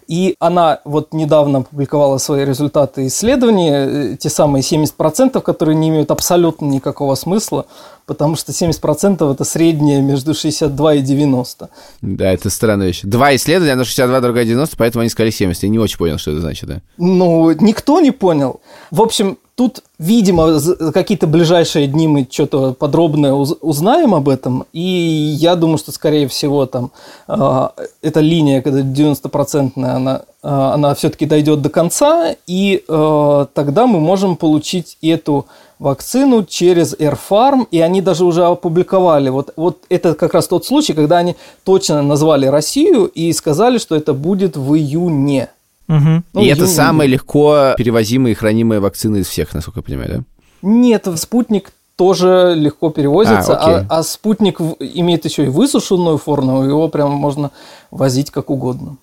И 0.07 0.35
она 0.39 0.79
вот 0.83 1.13
недавно 1.13 1.59
опубликовала 1.59 2.17
свои 2.17 2.43
результаты 2.43 3.07
исследований, 3.07 3.69
э, 3.71 4.15
те 4.17 4.29
самые 4.29 4.61
70%, 4.63 5.41
которые 5.41 5.75
не 5.75 5.89
имеют 5.89 6.11
абсолютно 6.11 6.65
никакого 6.65 7.15
смысла, 7.15 7.65
потому 8.05 8.35
что 8.35 8.51
70% 8.51 9.31
это 9.31 9.43
среднее 9.43 10.01
между 10.01 10.33
62 10.33 10.95
и 10.95 11.01
90. 11.01 11.69
Да, 12.01 12.31
это 12.31 12.49
странная 12.49 12.87
вещь. 12.87 13.01
Два 13.03 13.35
исследования, 13.35 13.73
одно 13.73 13.83
62, 13.83 14.21
другое 14.21 14.45
90, 14.45 14.75
поэтому 14.77 15.01
они 15.01 15.09
сказали 15.09 15.31
70. 15.31 15.63
Я 15.63 15.69
не 15.69 15.79
очень 15.79 15.97
понял, 15.97 16.17
что 16.17 16.31
это 16.31 16.41
значит, 16.41 16.67
да? 16.67 16.81
Ну, 16.97 17.51
никто 17.51 18.01
не 18.01 18.11
понял. 18.11 18.61
В 18.89 19.01
общем, 19.01 19.37
тут, 19.61 19.83
видимо, 19.99 20.59
за 20.59 20.91
какие-то 20.91 21.27
ближайшие 21.27 21.85
дни 21.87 22.07
мы 22.07 22.27
что-то 22.29 22.73
подробное 22.73 23.33
уз- 23.33 23.57
узнаем 23.61 24.15
об 24.15 24.27
этом. 24.27 24.65
И 24.73 24.81
я 24.81 25.55
думаю, 25.55 25.77
что, 25.77 25.91
скорее 25.91 26.27
всего, 26.27 26.65
там 26.65 26.91
а, 27.27 27.73
эта 28.01 28.21
линия, 28.21 28.61
когда 28.61 28.81
90-процентная, 28.81 29.95
она, 29.95 30.23
а, 30.41 30.73
она 30.73 30.95
все-таки 30.95 31.25
дойдет 31.25 31.61
до 31.61 31.69
конца. 31.69 32.35
И 32.47 32.83
а, 32.87 33.45
тогда 33.53 33.85
мы 33.85 33.99
можем 33.99 34.35
получить 34.35 34.97
эту 35.01 35.45
вакцину 35.81 36.45
через 36.45 36.93
AirFarm, 36.93 37.67
и 37.71 37.81
они 37.81 38.01
даже 38.01 38.23
уже 38.23 38.45
опубликовали. 38.45 39.29
Вот, 39.29 39.51
вот 39.55 39.79
это 39.89 40.13
как 40.13 40.35
раз 40.35 40.47
тот 40.47 40.63
случай, 40.63 40.93
когда 40.93 41.17
они 41.17 41.35
точно 41.63 42.03
назвали 42.03 42.45
Россию 42.45 43.05
и 43.05 43.33
сказали, 43.33 43.79
что 43.79 43.95
это 43.95 44.13
будет 44.13 44.55
в 44.55 44.75
июне. 44.75 45.49
Мгм. 45.87 46.23
Ну, 46.33 46.41
и 46.41 46.45
это 46.45 46.67
самая 46.67 47.07
легко 47.07 47.73
перевозимая 47.75 48.33
и 48.33 48.35
хранимая 48.35 48.79
вакцина 48.79 49.17
из 49.17 49.27
всех, 49.27 49.53
насколько 49.55 49.79
я 49.79 49.83
понимаю, 49.83 50.09
да? 50.09 50.23
Нет, 50.61 51.07
спутник 51.15 51.71
тоже 51.95 52.53
легко 52.55 52.91
перевозится, 52.91 53.57
А, 53.57 53.63
окей. 53.63 53.87
а, 53.89 53.99
а 53.99 54.03
спутник 54.03 54.61
имеет 54.79 55.25
еще 55.25 55.45
и 55.45 55.49
высушенную 55.49 56.19
форму, 56.19 56.63
его 56.63 56.89
прям 56.89 57.09
можно 57.11 57.49
возить 57.89 58.29
как 58.29 58.51
угодно. 58.51 58.97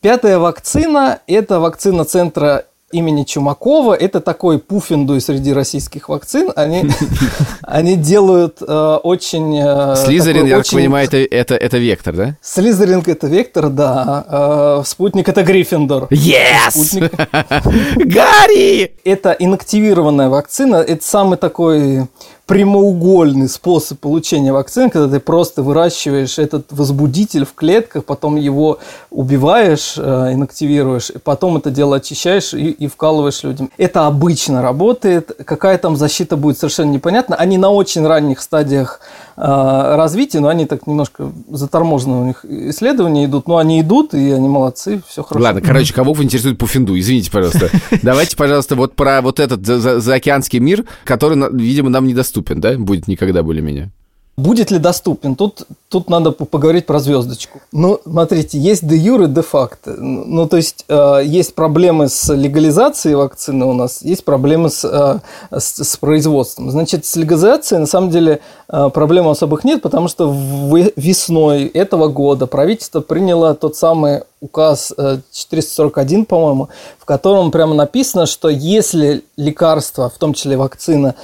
Пятая 0.00 0.40
вакцина– 0.40 1.20
это 1.28 1.60
вакцина 1.60 2.04
центра 2.04 2.64
имени 2.92 3.24
Чумакова. 3.24 3.94
Это 3.94 4.20
такой 4.20 4.58
пуффиндуй 4.58 5.20
среди 5.20 5.52
российских 5.52 6.08
вакцин. 6.08 6.52
Они, 6.54 6.88
они 7.62 7.96
делают 7.96 8.58
э, 8.62 8.98
очень... 9.02 9.58
э, 9.58 9.96
Слизерин, 9.96 10.42
такой 10.42 10.48
я 10.50 10.56
так 10.56 10.66
очень- 10.66 10.78
понимаю, 10.78 11.06
это, 11.06 11.16
это, 11.18 11.54
это 11.56 11.78
вектор, 11.78 12.14
да? 12.14 12.36
Слизеринг– 12.40 13.08
это 13.08 13.26
Вектор, 13.26 13.68
да. 13.70 14.24
а, 14.28 14.82
спутник– 14.84 15.28
это 15.30 15.42
Гриффиндор. 15.42 16.04
Yes! 16.10 16.70
Спутник 16.70 17.12
Гарри! 18.06 18.94
это 19.04 19.32
инактивированная 19.38 20.28
вакцина. 20.28 20.76
Это 20.76 21.04
самый 21.04 21.38
такой 21.38 22.06
прямоугольный 22.46 23.48
способ 23.48 23.98
получения 23.98 24.52
вакцины, 24.52 24.88
когда 24.88 25.08
ты 25.08 25.20
просто 25.20 25.62
выращиваешь 25.62 26.38
этот 26.38 26.66
возбудитель 26.70 27.44
в 27.44 27.54
клетках, 27.54 28.04
потом 28.04 28.36
его 28.36 28.78
убиваешь, 29.10 29.94
э, 29.96 30.30
инактивируешь, 30.32 31.10
и 31.10 31.18
потом 31.18 31.56
это 31.56 31.70
дело 31.70 31.96
очищаешь 31.96 32.54
и, 32.54 32.70
и 32.70 32.86
вкалываешь 32.86 33.42
людям. 33.42 33.70
Это 33.78 34.06
обычно 34.06 34.62
работает. 34.62 35.32
Какая 35.44 35.76
там 35.76 35.96
защита 35.96 36.36
будет, 36.36 36.56
совершенно 36.58 36.92
непонятно. 36.92 37.34
Они 37.34 37.58
на 37.58 37.70
очень 37.70 38.06
ранних 38.06 38.40
стадиях 38.40 39.00
э, 39.36 39.40
развития, 39.42 40.38
но 40.38 40.46
они 40.48 40.66
так 40.66 40.86
немножко 40.86 41.32
заторможены 41.50 42.14
у 42.16 42.24
них 42.26 42.44
исследования 42.44 43.24
идут. 43.24 43.48
Но 43.48 43.56
они 43.56 43.80
идут, 43.80 44.14
и 44.14 44.30
они 44.30 44.48
молодцы, 44.48 45.02
все 45.08 45.24
хорошо. 45.24 45.44
Ладно, 45.44 45.60
короче, 45.62 45.92
кого 45.92 46.14
интересует 46.22 46.58
Пуфинду? 46.58 46.96
Извините, 46.96 47.32
пожалуйста. 47.32 47.70
Давайте, 48.02 48.36
пожалуйста, 48.36 48.76
вот 48.76 48.94
про 48.94 49.20
вот 49.20 49.40
этот 49.40 49.66
за- 49.66 49.80
за- 49.80 49.98
заокеанский 49.98 50.60
мир, 50.60 50.84
который, 51.04 51.36
видимо, 51.52 51.90
нам 51.90 52.06
недоступен, 52.06 52.35
да? 52.42 52.76
Будет 52.78 53.08
никогда 53.08 53.42
более-менее. 53.42 53.90
Будет 54.38 54.70
ли 54.70 54.78
доступен? 54.78 55.34
Тут, 55.34 55.62
тут 55.88 56.10
надо 56.10 56.30
по- 56.30 56.44
поговорить 56.44 56.84
про 56.84 56.98
звездочку. 56.98 57.60
Ну, 57.72 57.98
смотрите, 58.04 58.58
есть 58.58 58.86
де 58.86 58.94
юре, 58.94 59.28
де 59.28 59.40
факто. 59.40 59.92
Ну, 59.92 60.46
то 60.46 60.58
есть, 60.58 60.84
э, 60.88 61.22
есть 61.24 61.54
проблемы 61.54 62.08
с 62.10 62.34
легализацией 62.34 63.14
вакцины 63.14 63.64
у 63.64 63.72
нас, 63.72 64.02
есть 64.02 64.24
проблемы 64.26 64.68
с, 64.68 64.84
э, 64.84 65.58
с, 65.58 65.82
с 65.82 65.96
производством. 65.96 66.70
Значит, 66.70 67.06
с 67.06 67.16
легализацией, 67.16 67.80
на 67.80 67.86
самом 67.86 68.10
деле, 68.10 68.40
э, 68.68 68.90
проблем 68.92 69.26
особых 69.28 69.64
нет, 69.64 69.80
потому 69.80 70.06
что 70.08 70.28
в- 70.30 70.90
весной 70.96 71.64
этого 71.64 72.08
года 72.08 72.46
правительство 72.46 73.00
приняло 73.00 73.54
тот 73.54 73.74
самый 73.76 74.20
указ 74.46 74.92
э, 74.96 75.18
441, 75.32 76.24
по-моему, 76.24 76.68
в 76.98 77.04
котором 77.04 77.50
прямо 77.50 77.74
написано, 77.74 78.26
что 78.26 78.48
если 78.48 79.24
лекарство, 79.36 80.08
в 80.08 80.18
том 80.18 80.32
числе 80.34 80.56
вакцина, 80.56 81.14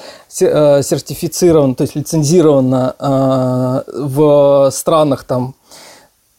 э, 0.41 0.83
сертифицировано, 0.83 1.75
то 1.75 1.83
есть 1.83 1.97
лицензировано 1.97 2.95
э, 2.99 3.83
в 3.93 4.71
странах 4.71 5.25
там 5.25 5.55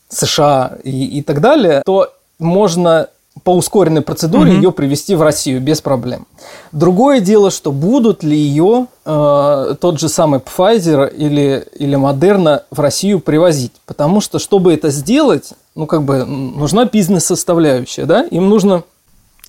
США 0.10 0.74
и, 0.84 1.20
и 1.20 1.22
так 1.24 1.42
далее, 1.42 1.82
то 1.86 2.10
можно 2.40 3.08
по 3.44 3.56
ускоренной 3.56 4.02
процедуре 4.02 4.54
ее 4.54 4.72
привести 4.72 5.16
в 5.16 5.22
Россию 5.22 5.60
без 5.60 5.82
проблем. 5.82 6.28
Другое 6.72 7.20
дело, 7.20 7.50
что 7.52 7.72
будут 7.72 8.24
ли 8.24 8.38
ее 8.38 8.88
э, 9.06 9.76
тот 9.80 10.00
же 10.00 10.08
самый 10.08 10.40
Pfizer 10.40 11.14
или, 11.14 11.66
или 11.76 11.98
Moderna 11.98 12.62
в 12.70 12.80
Россию 12.80 13.20
привозить. 13.20 13.74
Потому 13.86 14.22
что, 14.22 14.40
чтобы 14.40 14.74
это 14.74 14.92
сделать, 14.92 15.54
ну, 15.76 15.86
как 15.88 16.04
бы, 16.04 16.26
нужна 16.26 16.86
бизнес-составляющая, 16.86 18.06
да? 18.06 18.24
Им 18.24 18.50
нужно 18.50 18.84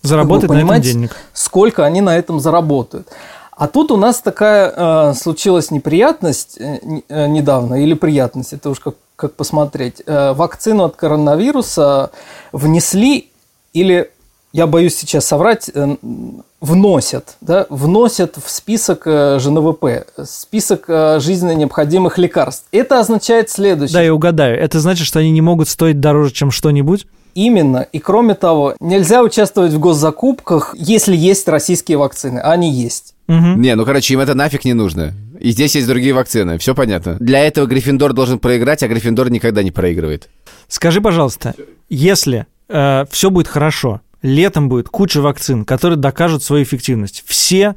Заработать 0.04 0.50
Вы 0.50 0.56
на 0.56 0.72
этом 0.72 0.82
денег. 0.82 1.16
сколько 1.32 1.86
они 1.86 2.02
на 2.02 2.16
этом 2.16 2.38
заработают. 2.38 3.08
А 3.56 3.68
тут 3.68 3.90
у 3.90 3.96
нас 3.96 4.20
такая 4.20 4.72
э, 4.76 5.14
случилась 5.14 5.70
неприятность 5.70 6.60
э, 6.60 6.78
э, 7.08 7.26
недавно, 7.26 7.82
или 7.82 7.94
приятность, 7.94 8.52
это 8.52 8.68
уж 8.68 8.80
как, 8.80 8.96
как 9.16 9.32
посмотреть. 9.34 10.02
Э, 10.04 10.34
вакцину 10.34 10.84
от 10.84 10.96
коронавируса 10.96 12.10
внесли, 12.52 13.30
или, 13.72 14.10
я 14.52 14.66
боюсь 14.66 14.94
сейчас 14.94 15.24
соврать, 15.24 15.70
э, 15.72 15.96
вносят, 16.64 17.36
да, 17.42 17.66
вносят 17.68 18.36
в 18.42 18.50
список 18.50 19.02
э, 19.06 19.38
ЖНВП, 19.38 20.06
список 20.24 20.86
э, 20.88 21.20
жизненно 21.20 21.54
необходимых 21.54 22.16
лекарств. 22.16 22.66
Это 22.72 23.00
означает 23.00 23.50
следующее. 23.50 23.94
Да, 23.94 24.02
я 24.02 24.14
угадаю. 24.14 24.58
Это 24.58 24.80
значит, 24.80 25.06
что 25.06 25.18
они 25.18 25.30
не 25.30 25.42
могут 25.42 25.68
стоить 25.68 26.00
дороже, 26.00 26.32
чем 26.32 26.50
что-нибудь? 26.50 27.06
Именно. 27.34 27.86
И 27.92 27.98
кроме 27.98 28.34
того, 28.34 28.76
нельзя 28.80 29.22
участвовать 29.22 29.72
в 29.72 29.78
госзакупках, 29.78 30.74
если 30.78 31.14
есть 31.14 31.46
российские 31.48 31.98
вакцины, 31.98 32.38
а 32.38 32.52
они 32.52 32.72
есть. 32.72 33.14
Мгм. 33.26 33.60
Не, 33.60 33.74
ну, 33.74 33.84
короче, 33.84 34.14
им 34.14 34.20
это 34.20 34.34
нафиг 34.34 34.64
не 34.64 34.72
нужно. 34.72 35.12
И 35.38 35.50
здесь 35.50 35.74
есть 35.74 35.86
другие 35.86 36.14
вакцины, 36.14 36.56
все 36.58 36.74
понятно. 36.74 37.16
Для 37.20 37.40
этого 37.40 37.66
Гриффиндор 37.66 38.14
должен 38.14 38.38
проиграть, 38.38 38.82
а 38.82 38.88
Гриффиндор 38.88 39.30
никогда 39.30 39.62
не 39.62 39.70
проигрывает. 39.70 40.30
Скажи, 40.68 41.02
пожалуйста, 41.02 41.54
если 41.90 42.46
все 42.68 43.30
будет 43.30 43.48
хорошо, 43.48 44.00
летом 44.24 44.70
будет 44.70 44.88
куча 44.88 45.20
вакцин, 45.20 45.64
которые 45.66 45.98
докажут 45.98 46.42
свою 46.42 46.64
эффективность, 46.64 47.22
все 47.26 47.76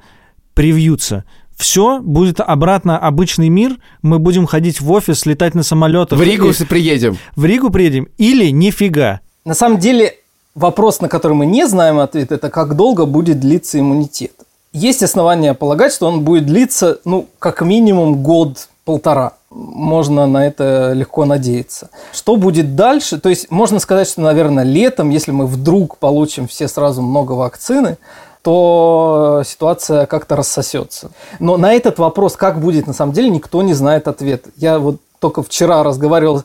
привьются, 0.53 1.25
все 1.57 1.99
будет 1.99 2.39
обратно 2.39 2.97
обычный 2.97 3.49
мир, 3.49 3.75
мы 4.01 4.17
будем 4.17 4.45
ходить 4.47 4.79
в 4.79 4.89
офис, 4.91 5.25
летать 5.25 5.55
на 5.55 5.63
самолетах. 5.63 6.17
В 6.17 6.23
Ригу 6.23 6.49
и- 6.49 6.65
приедем. 6.65 7.17
в 7.36 7.43
Ригу 7.43 7.69
приедем 7.69 8.07
или 8.17 8.49
нифига. 8.49 9.19
На 9.43 9.55
самом 9.55 9.77
деле, 9.77 10.15
вопрос, 10.55 11.01
на 11.01 11.10
который 11.10 11.33
мы 11.33 11.45
не 11.45 11.67
знаем 11.67 11.99
ответ, 11.99 12.31
это 12.31 12.49
как 12.49 12.75
долго 12.77 13.05
будет 13.05 13.41
длиться 13.41 13.77
иммунитет. 13.79 14.31
Есть 14.71 15.03
основания 15.03 15.53
полагать, 15.53 15.91
что 15.91 16.07
он 16.07 16.21
будет 16.21 16.45
длиться, 16.45 16.99
ну, 17.03 17.27
как 17.39 17.62
минимум 17.62 18.23
год-полтора. 18.88 19.34
Можно 19.50 20.28
на 20.28 20.47
это 20.47 20.93
легко 20.93 21.26
надеяться. 21.26 21.89
Что 22.13 22.36
будет 22.36 22.76
дальше? 22.76 23.19
То 23.19 23.30
есть 23.30 23.52
можно 23.52 23.80
сказать, 23.80 24.08
что, 24.08 24.21
наверное, 24.21 24.63
летом, 24.63 25.10
если 25.10 25.32
мы 25.32 25.45
вдруг 25.45 25.97
получим 25.97 26.47
все 26.47 26.67
сразу 26.67 27.02
много 27.02 27.34
вакцины, 27.34 27.97
то 28.41 29.43
ситуация 29.45 30.06
как-то 30.06 30.36
рассосется. 30.36 31.12
Но 31.39 31.58
на 31.58 31.73
этот 31.73 32.00
вопрос, 32.00 32.36
как 32.36 32.60
будет 32.60 32.88
на 32.88 32.93
самом 32.93 33.13
деле, 33.13 33.30
никто 33.30 33.62
не 33.62 33.73
знает 33.73 34.08
ответ. 34.08 34.45
Я 34.56 34.80
вот 34.80 34.97
только 35.19 35.43
вчера 35.43 35.84
разговаривал 35.84 36.43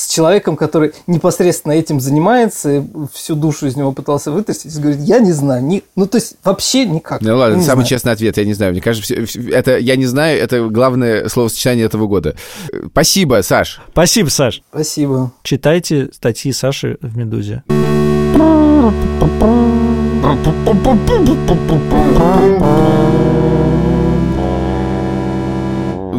с 0.00 0.06
человеком, 0.06 0.56
который 0.56 0.92
непосредственно 1.06 1.72
этим 1.72 2.00
занимается, 2.00 2.78
и 2.78 2.82
всю 3.12 3.34
душу 3.34 3.66
из 3.66 3.76
него 3.76 3.92
пытался 3.92 4.30
вытащить, 4.30 4.74
и 4.74 4.80
говорит, 4.80 5.00
я 5.00 5.18
не 5.18 5.32
знаю, 5.32 5.62
ни... 5.62 5.82
ну 5.94 6.06
то 6.06 6.16
есть 6.16 6.36
вообще 6.42 6.86
никак. 6.86 7.20
Ну 7.20 7.36
ладно, 7.36 7.56
Не 7.56 7.62
самый 7.62 7.82
знаю. 7.82 7.88
честный 7.88 8.12
ответ, 8.12 8.38
я 8.38 8.44
не 8.46 8.54
знаю. 8.54 8.72
Мне 8.72 8.80
кажется, 8.80 9.14
это 9.14 9.76
я 9.76 9.96
не 9.96 10.06
знаю, 10.06 10.40
это 10.40 10.68
главное 10.68 11.28
словосочетание 11.28 11.84
этого 11.84 12.06
года. 12.06 12.34
Спасибо, 12.92 13.42
Саш. 13.42 13.80
Спасибо, 13.92 14.28
Саш. 14.30 14.62
Спасибо. 14.70 15.32
Читайте 15.42 16.08
статьи 16.14 16.52
Саши 16.52 16.96
в 17.02 17.16
«Медузе». 17.18 17.62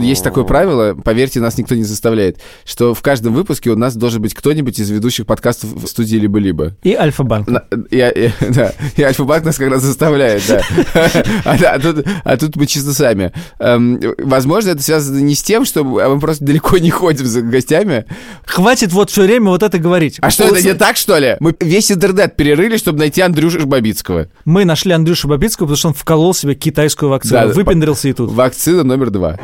Есть 0.01 0.23
такое 0.23 0.43
правило, 0.43 0.93
поверьте, 0.95 1.39
нас 1.39 1.57
никто 1.57 1.75
не 1.75 1.83
заставляет, 1.83 2.39
что 2.65 2.93
в 2.93 3.01
каждом 3.01 3.33
выпуске 3.33 3.69
у 3.69 3.75
нас 3.77 3.95
должен 3.95 4.21
быть 4.21 4.33
кто-нибудь 4.33 4.79
из 4.79 4.89
ведущих 4.89 5.25
подкастов 5.25 5.71
в 5.73 5.87
студии 5.87 6.17
«Либо-либо». 6.17 6.73
И 6.83 6.93
Альфа-банк. 6.93 7.47
И, 7.89 7.97
и- 7.97 8.31
да, 8.51 8.73
и 8.95 9.01
Альфа-банк 9.03 9.45
нас 9.45 9.57
как 9.57 9.69
раз 9.69 9.81
заставляет, 9.83 10.43
да. 10.47 10.61
А, 11.45 11.55
а 11.55 11.79
тут, 11.79 12.05
а 12.23 12.37
тут 12.37 12.55
мы 12.55 12.65
чисто 12.65 12.93
сами. 12.93 13.31
Эм, 13.59 13.99
Возможно, 14.17 14.69
это 14.71 14.81
связано 14.81 15.19
не 15.19 15.35
с 15.35 15.43
тем, 15.43 15.65
что 15.65 15.83
мы 15.83 16.19
просто 16.19 16.43
далеко 16.45 16.77
не 16.77 16.89
ходим 16.89 17.25
за 17.25 17.41
гостями. 17.41 18.05
Хватит 18.45 18.91
вот 18.91 19.09
все 19.09 19.23
время 19.23 19.49
вот 19.49 19.63
это 19.63 19.77
говорить. 19.77 20.17
А 20.21 20.29
что, 20.29 20.43
это 20.45 20.61
не 20.61 20.73
так, 20.73 20.97
что 20.97 21.17
ли? 21.17 21.37
Мы 21.39 21.55
весь 21.59 21.91
интернет 21.91 22.35
перерыли, 22.35 22.77
чтобы 22.77 22.99
найти 22.99 23.21
Андрюшу 23.21 23.65
Бабицкого. 23.65 24.27
Мы 24.45 24.65
нашли 24.65 24.91
Андрюшу 24.93 25.27
Бабицкого, 25.27 25.65
потому 25.67 25.77
что 25.77 25.87
он 25.89 25.93
вколол 25.93 26.33
себе 26.33 26.55
китайскую 26.55 27.09
вакцину. 27.09 27.47
Да, 27.47 27.47
Выпендрился 27.47 28.09
и 28.09 28.13
тут. 28.13 28.31
Вакцина 28.31 28.83
номер 28.83 29.09
два. 29.09 29.37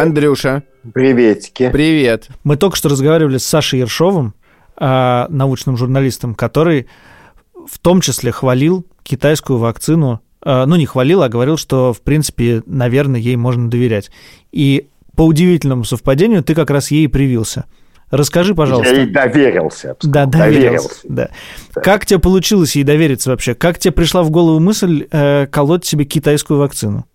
Андрюша, 0.00 0.62
Приветики. 0.92 1.70
привет. 1.70 2.28
Мы 2.44 2.56
только 2.56 2.76
что 2.76 2.88
разговаривали 2.88 3.38
с 3.38 3.44
Сашей 3.46 3.78
Ершовым, 3.80 4.34
а, 4.76 5.26
научным 5.30 5.76
журналистом, 5.76 6.34
который 6.34 6.86
в 7.66 7.78
том 7.78 8.00
числе 8.00 8.30
хвалил 8.30 8.84
китайскую 9.02 9.58
вакцину. 9.58 10.20
а, 10.42 10.66
Ну, 10.66 10.76
не 10.76 10.86
хвалил, 10.86 11.22
а 11.22 11.28
говорил, 11.28 11.56
что, 11.56 11.92
в 11.92 12.02
принципе, 12.02 12.62
наверное, 12.66 13.18
ей 13.18 13.36
можно 13.36 13.70
доверять. 13.70 14.10
И 14.52 14.88
по 15.16 15.22
удивительному 15.22 15.84
совпадению 15.84 16.44
ты 16.44 16.54
как 16.54 16.70
раз 16.70 16.90
ей 16.90 17.04
и 17.04 17.08
привился. 17.08 17.64
Расскажи, 18.10 18.54
пожалуйста. 18.54 18.94
Я 18.94 19.00
ей 19.02 19.10
доверился. 19.10 19.88
я 19.88 19.94
Да, 20.02 20.26
сказал. 20.28 20.30
доверился. 20.30 21.00
Да. 21.04 21.30
Как 21.74 22.06
тебе 22.06 22.20
получилось 22.20 22.76
ей 22.76 22.84
довериться 22.84 23.30
вообще? 23.30 23.54
Как 23.54 23.78
тебе 23.78 23.92
пришла 23.92 24.22
в 24.22 24.30
голову 24.30 24.60
мысль 24.60 25.06
э, 25.10 25.46
колоть 25.50 25.84
себе 25.86 26.04
китайскую 26.04 26.60
вакцину? 26.60 27.06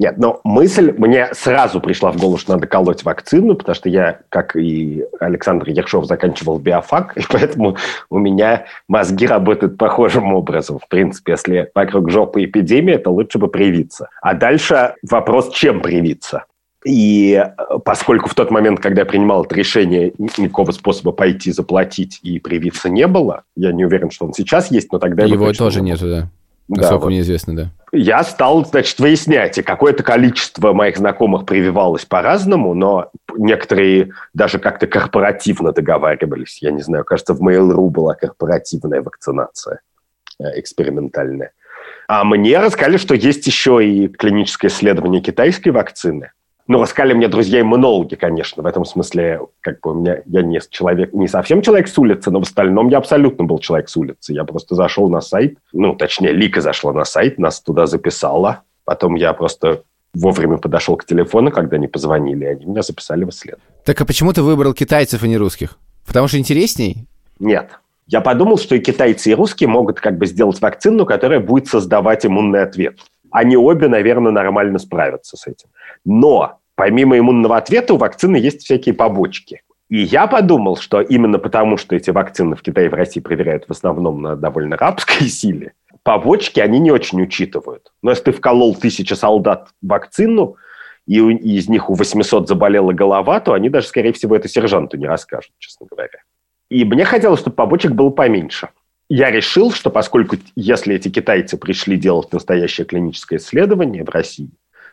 Нет, 0.00 0.16
но 0.16 0.40
мысль 0.44 0.94
мне 0.96 1.28
сразу 1.34 1.78
пришла 1.78 2.10
в 2.10 2.16
голову, 2.16 2.38
что 2.38 2.54
надо 2.54 2.66
колоть 2.66 3.04
вакцину, 3.04 3.54
потому 3.54 3.74
что 3.74 3.90
я, 3.90 4.20
как 4.30 4.56
и 4.56 5.04
Александр 5.20 5.68
Ершов, 5.68 6.06
заканчивал 6.06 6.58
биофак, 6.58 7.12
и 7.18 7.22
поэтому 7.28 7.76
у 8.08 8.18
меня 8.18 8.64
мозги 8.88 9.26
работают 9.26 9.76
похожим 9.76 10.32
образом. 10.32 10.78
В 10.78 10.88
принципе, 10.88 11.32
если 11.32 11.70
вокруг 11.74 12.10
жопы 12.10 12.44
эпидемия, 12.44 12.96
то 12.96 13.10
лучше 13.12 13.36
бы 13.36 13.48
привиться. 13.48 14.08
А 14.22 14.32
дальше 14.32 14.94
вопрос, 15.06 15.50
чем 15.50 15.82
привиться. 15.82 16.46
И 16.86 17.34
э, 17.34 17.78
поскольку 17.84 18.30
в 18.30 18.34
тот 18.34 18.50
момент, 18.50 18.80
когда 18.80 19.02
я 19.02 19.06
принимал 19.06 19.44
это 19.44 19.54
решение, 19.54 20.14
ни- 20.16 20.40
никакого 20.40 20.70
способа 20.70 21.12
пойти 21.12 21.52
заплатить 21.52 22.20
и 22.22 22.38
привиться 22.38 22.88
не 22.88 23.06
было, 23.06 23.42
я 23.54 23.70
не 23.72 23.84
уверен, 23.84 24.10
что 24.10 24.24
он 24.24 24.32
сейчас 24.32 24.70
есть, 24.70 24.90
но 24.92 24.98
тогда 24.98 25.24
его, 25.24 25.52
тоже 25.52 25.82
нету, 25.82 26.08
да. 26.08 26.30
Да, 26.70 26.82
Насколько 26.82 27.02
вот. 27.02 27.08
мне 27.08 27.20
известно, 27.20 27.56
да. 27.56 27.70
Я 27.90 28.22
стал, 28.22 28.64
значит, 28.64 29.00
выяснять, 29.00 29.58
и 29.58 29.62
какое-то 29.62 30.04
количество 30.04 30.72
моих 30.72 30.96
знакомых 30.96 31.44
прививалось 31.44 32.04
по-разному, 32.04 32.74
но 32.74 33.10
некоторые 33.36 34.12
даже 34.34 34.60
как-то 34.60 34.86
корпоративно 34.86 35.72
договаривались. 35.72 36.62
Я 36.62 36.70
не 36.70 36.82
знаю, 36.82 37.04
кажется, 37.04 37.34
в 37.34 37.42
Mail.ru 37.42 37.90
была 37.90 38.14
корпоративная 38.14 39.02
вакцинация 39.02 39.80
э, 40.38 40.60
экспериментальная. 40.60 41.50
А 42.06 42.22
мне 42.22 42.56
рассказали, 42.60 42.98
что 42.98 43.16
есть 43.16 43.44
еще 43.48 43.84
и 43.84 44.06
клиническое 44.06 44.70
исследование 44.70 45.20
китайской 45.20 45.70
вакцины. 45.70 46.30
Ну, 46.70 46.80
рассказали 46.80 47.14
мне 47.14 47.26
друзья-иммунологи, 47.26 48.14
конечно. 48.14 48.62
В 48.62 48.66
этом 48.66 48.84
смысле, 48.84 49.40
как 49.60 49.80
бы 49.80 49.90
у 49.90 49.94
меня, 49.94 50.22
я 50.26 50.42
не 50.42 50.60
человек, 50.70 51.12
не 51.12 51.26
совсем 51.26 51.62
человек 51.62 51.88
с 51.88 51.98
улицы, 51.98 52.30
но 52.30 52.38
в 52.38 52.42
остальном 52.42 52.90
я 52.90 52.98
абсолютно 52.98 53.42
был 53.42 53.58
человек 53.58 53.88
с 53.88 53.96
улицы. 53.96 54.32
Я 54.32 54.44
просто 54.44 54.76
зашел 54.76 55.10
на 55.10 55.20
сайт, 55.20 55.58
ну, 55.72 55.96
точнее, 55.96 56.30
Лика 56.30 56.60
зашла 56.60 56.92
на 56.92 57.04
сайт, 57.04 57.38
нас 57.38 57.60
туда 57.60 57.86
записала. 57.86 58.62
Потом 58.84 59.16
я 59.16 59.32
просто 59.32 59.82
вовремя 60.14 60.58
подошел 60.58 60.96
к 60.96 61.04
телефону, 61.04 61.50
когда 61.50 61.74
они 61.74 61.88
позвонили, 61.88 62.44
они 62.44 62.66
меня 62.66 62.82
записали 62.82 63.24
в 63.24 63.30
исследование. 63.30 63.66
Так 63.84 64.00
а 64.00 64.04
почему 64.04 64.32
ты 64.32 64.42
выбрал 64.42 64.72
китайцев, 64.72 65.24
а 65.24 65.26
не 65.26 65.38
русских? 65.38 65.76
Потому 66.06 66.28
что 66.28 66.38
интересней? 66.38 67.08
Нет. 67.40 67.80
Я 68.06 68.20
подумал, 68.20 68.58
что 68.58 68.76
и 68.76 68.78
китайцы, 68.78 69.32
и 69.32 69.34
русские 69.34 69.68
могут 69.68 69.98
как 69.98 70.18
бы 70.18 70.26
сделать 70.26 70.60
вакцину, 70.60 71.04
которая 71.04 71.40
будет 71.40 71.66
создавать 71.66 72.24
иммунный 72.24 72.62
ответ. 72.62 73.00
Они 73.32 73.56
обе, 73.56 73.88
наверное, 73.88 74.30
нормально 74.30 74.78
справятся 74.78 75.36
с 75.36 75.48
этим. 75.48 75.68
Но 76.04 76.59
помимо 76.80 77.18
иммунного 77.18 77.58
ответа 77.58 77.92
у 77.92 77.98
вакцины 77.98 78.36
есть 78.36 78.62
всякие 78.62 78.94
побочки. 78.94 79.60
И 79.90 79.98
я 80.00 80.26
подумал, 80.26 80.78
что 80.78 81.02
именно 81.02 81.38
потому, 81.38 81.76
что 81.76 81.94
эти 81.94 82.08
вакцины 82.08 82.56
в 82.56 82.62
Китае 82.62 82.86
и 82.86 82.88
в 82.88 82.94
России 82.94 83.20
проверяют 83.20 83.66
в 83.68 83.70
основном 83.70 84.22
на 84.22 84.34
довольно 84.34 84.78
рабской 84.78 85.26
силе, 85.28 85.74
побочки 86.02 86.58
они 86.58 86.78
не 86.78 86.90
очень 86.90 87.20
учитывают. 87.20 87.92
Но 88.02 88.12
если 88.12 88.24
ты 88.24 88.32
вколол 88.32 88.74
тысячи 88.74 89.12
солдат 89.12 89.68
вакцину, 89.82 90.56
и, 91.06 91.18
и 91.18 91.58
из 91.58 91.68
них 91.68 91.90
у 91.90 91.94
800 91.94 92.48
заболела 92.48 92.92
голова, 92.92 93.40
то 93.40 93.52
они 93.52 93.68
даже, 93.68 93.88
скорее 93.88 94.14
всего, 94.14 94.34
это 94.34 94.48
сержанту 94.48 94.96
не 94.96 95.06
расскажут, 95.06 95.52
честно 95.58 95.86
говоря. 95.86 96.22
И 96.70 96.86
мне 96.86 97.04
хотелось, 97.04 97.40
чтобы 97.40 97.56
побочек 97.56 97.92
было 97.92 98.08
поменьше. 98.08 98.70
Я 99.10 99.30
решил, 99.30 99.70
что 99.70 99.90
поскольку 99.90 100.36
если 100.56 100.94
эти 100.94 101.10
китайцы 101.10 101.58
пришли 101.58 101.98
делать 101.98 102.32
настоящее 102.32 102.86
клиническое 102.86 103.38
исследование 103.38 104.02
в 104.02 104.08
России, 104.08 104.48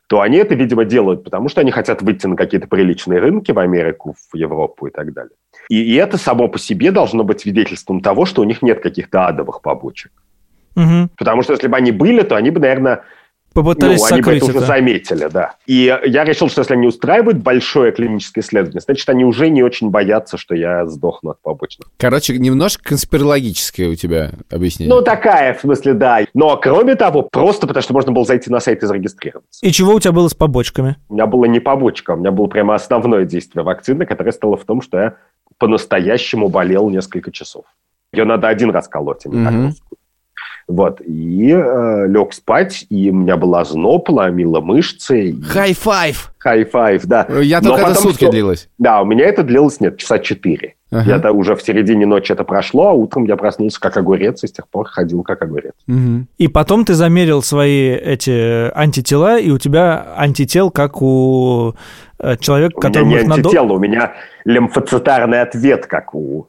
то 0.08 0.22
они 0.22 0.38
это, 0.38 0.56
видимо, 0.56 0.86
делают, 0.86 1.24
потому 1.24 1.50
что 1.50 1.62
они 1.62 1.72
хотят 1.72 2.02
выйти 2.02 2.28
на 2.28 2.36
какие-то 2.36 2.68
приличные 2.68 3.20
рынки 3.20 3.52
в 3.52 3.60
Америку, 3.60 4.16
в 4.32 4.36
Европу 4.36 4.88
и 4.88 4.92
так 4.92 5.14
далее. 5.14 5.36
И, 5.70 5.82
и 5.82 5.96
это 5.96 6.18
само 6.18 6.48
по 6.48 6.58
себе 6.58 6.92
должно 6.92 7.24
быть 7.24 7.42
свидетельством 7.42 8.00
того, 8.02 8.26
что 8.26 8.42
у 8.42 8.46
них 8.46 8.62
нет 8.62 8.82
каких-то 8.82 9.28
адовых 9.28 9.62
побочек. 9.62 10.12
Мгм. 10.76 11.10
Потому 11.18 11.42
что 11.42 11.54
если 11.54 11.68
бы 11.68 11.76
они 11.76 11.92
были, 11.92 12.22
то 12.22 12.36
они 12.36 12.52
бы, 12.52 12.60
наверное, 12.60 13.04
Попытались 13.58 14.02
ну, 14.02 14.06
они 14.06 14.22
бы 14.22 14.26
сокрыть 14.26 14.44
это 14.44 14.46
уже 14.52 14.58
это. 14.60 14.68
заметили, 14.68 15.30
да. 15.34 15.56
И 15.66 16.00
я 16.06 16.24
решил, 16.24 16.48
что 16.48 16.62
если 16.62 16.74
они 16.76 16.86
устраивают 16.86 17.40
большое 17.40 17.92
клиническое 17.92 18.44
исследование, 18.44 18.82
значит, 18.82 19.10
они 19.10 19.26
уже 19.26 19.50
не 19.50 19.64
очень 19.64 19.90
боятся, 19.90 20.38
что 20.38 20.54
я 20.54 20.86
сдохну 20.86 21.32
от 21.32 21.42
побочных. 21.42 21.90
Короче, 21.98 22.38
немножко 22.38 22.84
конспирологическое 22.84 23.90
у 23.90 23.96
тебя 23.96 24.30
объяснение. 24.52 24.94
Ну, 24.94 25.02
такая, 25.02 25.56
в 25.56 25.62
смысле, 25.62 25.96
да. 25.96 26.20
Но, 26.36 26.56
кроме 26.58 26.94
того, 26.94 27.24
просто 27.24 27.66
потому 27.66 27.82
что 27.82 27.94
можно 27.94 28.12
было 28.12 28.26
зайти 28.26 28.52
на 28.52 28.60
сайт 28.60 28.84
и 28.84 28.86
зарегистрироваться. 28.86 29.66
И 29.66 29.72
чего 29.72 29.96
у 29.96 30.00
тебя 30.00 30.12
было 30.12 30.28
с 30.28 30.36
побочками? 30.36 30.98
У 31.10 31.16
меня 31.16 31.26
было 31.26 31.46
не 31.46 31.60
побочка, 31.60 32.12
у 32.12 32.18
меня 32.18 32.30
было 32.30 32.46
прямо 32.46 32.76
основное 32.76 33.26
действие 33.26 33.64
вакцины, 33.64 34.06
которое 34.06 34.34
стало 34.34 34.58
в 34.58 34.66
том, 34.66 34.84
что 34.84 35.00
я 35.00 35.16
по-настоящему 35.58 36.50
болел 36.50 36.92
несколько 36.92 37.32
часов. 37.32 37.66
Ее 38.14 38.26
надо 38.26 38.50
один 38.50 38.70
раз 38.70 38.88
колоть, 38.88 39.26
а 39.26 39.30
не 39.30 39.44
так 39.44 39.54
Мгм. 39.54 39.66
русскую. 39.66 39.98
Вот, 40.68 41.00
и 41.00 41.52
э, 41.54 42.08
лег 42.10 42.34
спать, 42.34 42.86
и 42.90 43.10
у 43.10 43.14
меня 43.16 43.38
был 43.38 43.64
озноб, 43.64 44.10
ломила 44.10 44.60
мышцы. 44.60 45.34
Хай-файв! 45.48 46.34
Хай-файв, 46.40 47.06
да. 47.06 47.26
Я 47.42 47.62
Но 47.62 47.70
только 47.70 47.82
это 47.84 47.90
потом 47.92 48.04
сутки 48.04 48.24
всё- 48.26 48.32
длилось. 48.32 48.70
Да, 48.78 49.02
у 49.02 49.06
меня 49.06 49.26
это 49.26 49.44
длилось, 49.44 49.80
нет, 49.80 49.98
часа 49.98 50.20
четыре. 50.20 50.76
Ага. 50.92 51.10
Я-то 51.10 51.32
уже 51.32 51.56
в 51.56 51.62
середине 51.62 52.06
ночи 52.06 52.34
это 52.34 52.44
прошло, 52.44 52.90
а 52.90 52.94
утром 52.94 53.26
я 53.26 53.38
проснулся 53.38 53.80
как 53.80 53.96
огурец, 53.96 54.44
и 54.44 54.48
с 54.48 54.52
тех 54.52 54.68
пор 54.68 54.88
ходил 54.88 55.24
как 55.24 55.42
огурец. 55.42 55.74
Мгм. 55.86 56.28
И 56.38 56.48
потом 56.50 56.84
ты 56.84 56.96
замерил 56.96 57.42
свои 57.42 57.90
эти 57.92 58.70
антитела, 58.78 59.40
и 59.40 59.50
у 59.52 59.58
тебя 59.58 60.14
антител, 60.18 60.70
как 60.70 61.02
у 61.02 61.76
э, 62.20 62.36
человека, 62.38 62.88
У 62.88 62.90
меня 62.90 63.04
не 63.04 63.16
их 63.16 63.28
надо... 63.28 63.62
у 63.62 63.80
меня 63.80 64.14
лимфоцитарный 64.44 65.42
ответ, 65.42 65.86
как 65.88 66.14
у, 66.14 66.48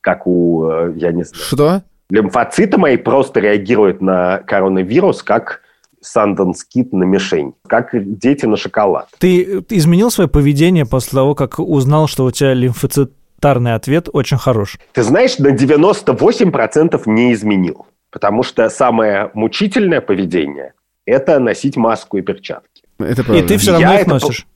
как 0.00 0.26
у, 0.26 0.68
э, 0.70 0.92
я 0.96 1.12
не 1.12 1.24
знаю. 1.24 1.44
Что? 1.44 1.82
Лимфоциты 2.10 2.78
мои 2.78 2.96
просто 2.96 3.40
реагируют 3.40 4.00
на 4.00 4.38
коронавирус, 4.38 5.22
как 5.22 5.60
Санданскит 6.00 6.92
на 6.92 7.04
мишень, 7.04 7.54
как 7.66 7.90
дети 7.92 8.46
на 8.46 8.56
шоколад. 8.56 9.08
Ты 9.18 9.64
изменил 9.68 10.10
свое 10.10 10.28
поведение 10.28 10.86
после 10.86 11.16
того, 11.16 11.34
как 11.34 11.58
узнал, 11.58 12.06
что 12.06 12.24
у 12.24 12.30
тебя 12.30 12.54
лимфоцитарный 12.54 13.74
ответ 13.74 14.08
очень 14.12 14.38
хорош? 14.38 14.78
Ты 14.92 15.02
знаешь, 15.02 15.38
на 15.38 15.48
98% 15.48 17.02
не 17.06 17.32
изменил, 17.34 17.86
потому 18.10 18.42
что 18.42 18.70
самое 18.70 19.30
мучительное 19.34 20.00
поведение– 20.00 20.72
это 21.04 21.38
носить 21.40 21.76
маску 21.76 22.16
и 22.16 22.22
перчатки. 22.22 22.84
Это 22.98 23.22
И 23.22 23.24
правда. 23.24 23.46
ты 23.48 23.56
все 23.58 23.72
Я 23.72 23.78
равно 23.80 23.94
их 23.94 24.00
это 24.02 24.10
носишь. 24.10 24.46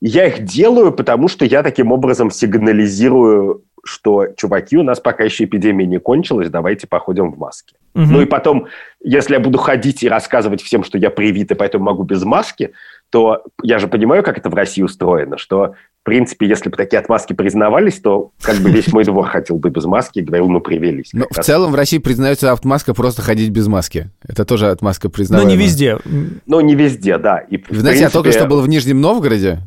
Я 0.00 0.26
их 0.26 0.44
делаю, 0.44 0.92
потому 0.92 1.28
что 1.28 1.44
я 1.44 1.62
таким 1.62 1.92
образом 1.92 2.30
сигнализирую, 2.30 3.64
что, 3.86 4.26
чуваки, 4.36 4.76
у 4.76 4.82
нас 4.82 5.00
пока 5.00 5.24
еще 5.24 5.44
эпидемия 5.44 5.86
не 5.86 5.98
кончилась, 5.98 6.50
давайте 6.50 6.86
походим 6.86 7.32
в 7.32 7.38
маске. 7.38 7.76
Мгм. 7.94 8.12
Ну 8.12 8.20
и 8.20 8.26
потом, 8.26 8.66
если 9.02 9.34
я 9.34 9.40
буду 9.40 9.58
ходить 9.58 10.02
и 10.02 10.08
рассказывать 10.08 10.60
всем, 10.60 10.84
что 10.84 10.98
я 10.98 11.10
привит, 11.10 11.50
и 11.50 11.54
поэтому 11.54 11.84
могу 11.84 12.02
без 12.02 12.24
маски, 12.24 12.72
то 13.10 13.42
я 13.62 13.78
же 13.78 13.88
понимаю, 13.88 14.22
как 14.22 14.36
это 14.36 14.50
в 14.50 14.54
России 14.54 14.82
устроено, 14.82 15.38
что, 15.38 15.74
в 16.02 16.04
принципе, 16.04 16.46
если 16.46 16.68
бы 16.68 16.76
такие 16.76 16.98
отмазки 16.98 17.32
признавались, 17.32 18.00
то 18.00 18.32
как 18.42 18.56
бы 18.56 18.70
весь 18.70 18.92
мой 18.92 19.04
двор 19.04 19.26
хотел 19.26 19.56
бы 19.56 19.70
без 19.70 19.84
маски 19.84 20.18
и 20.18 20.22
говорил, 20.22 20.48
мы 20.48 20.60
привелись. 20.60 21.10
Но 21.12 21.26
в 21.30 21.36
раз. 21.36 21.46
целом 21.46 21.72
в 21.72 21.74
России 21.74 21.98
признается 21.98 22.52
отмазка 22.52 22.92
просто 22.92 23.22
ходить 23.22 23.50
без 23.50 23.68
маски. 23.68 24.10
Это 24.26 24.44
тоже 24.44 24.68
отмазка 24.68 25.06
Но 25.06 25.12
признаваемая. 25.12 25.56
не 25.56 25.62
везде. 25.62 25.98
Но 26.46 26.60
не 26.60 26.74
везде, 26.74 27.16
да. 27.16 27.38
И, 27.38 27.56
Вы 27.70 27.78
знаете, 27.78 28.02
я 28.02 28.10
только 28.10 28.24
принципе, 28.24 28.40
что 28.40 28.48
был 28.48 28.60
в 28.60 28.68
Нижнем 28.68 29.00
Новгороде, 29.00 29.60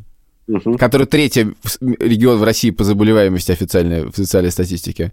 мгм. 0.50 0.78
который 0.78 1.06
третий 1.06 1.48
регион 1.80 2.38
в 2.38 2.44
России 2.44 2.70
по 2.70 2.84
заболеваемости 2.84 3.52
официальной, 3.52 4.04
в 4.04 4.08
официальной 4.10 4.50
статистике. 4.50 5.12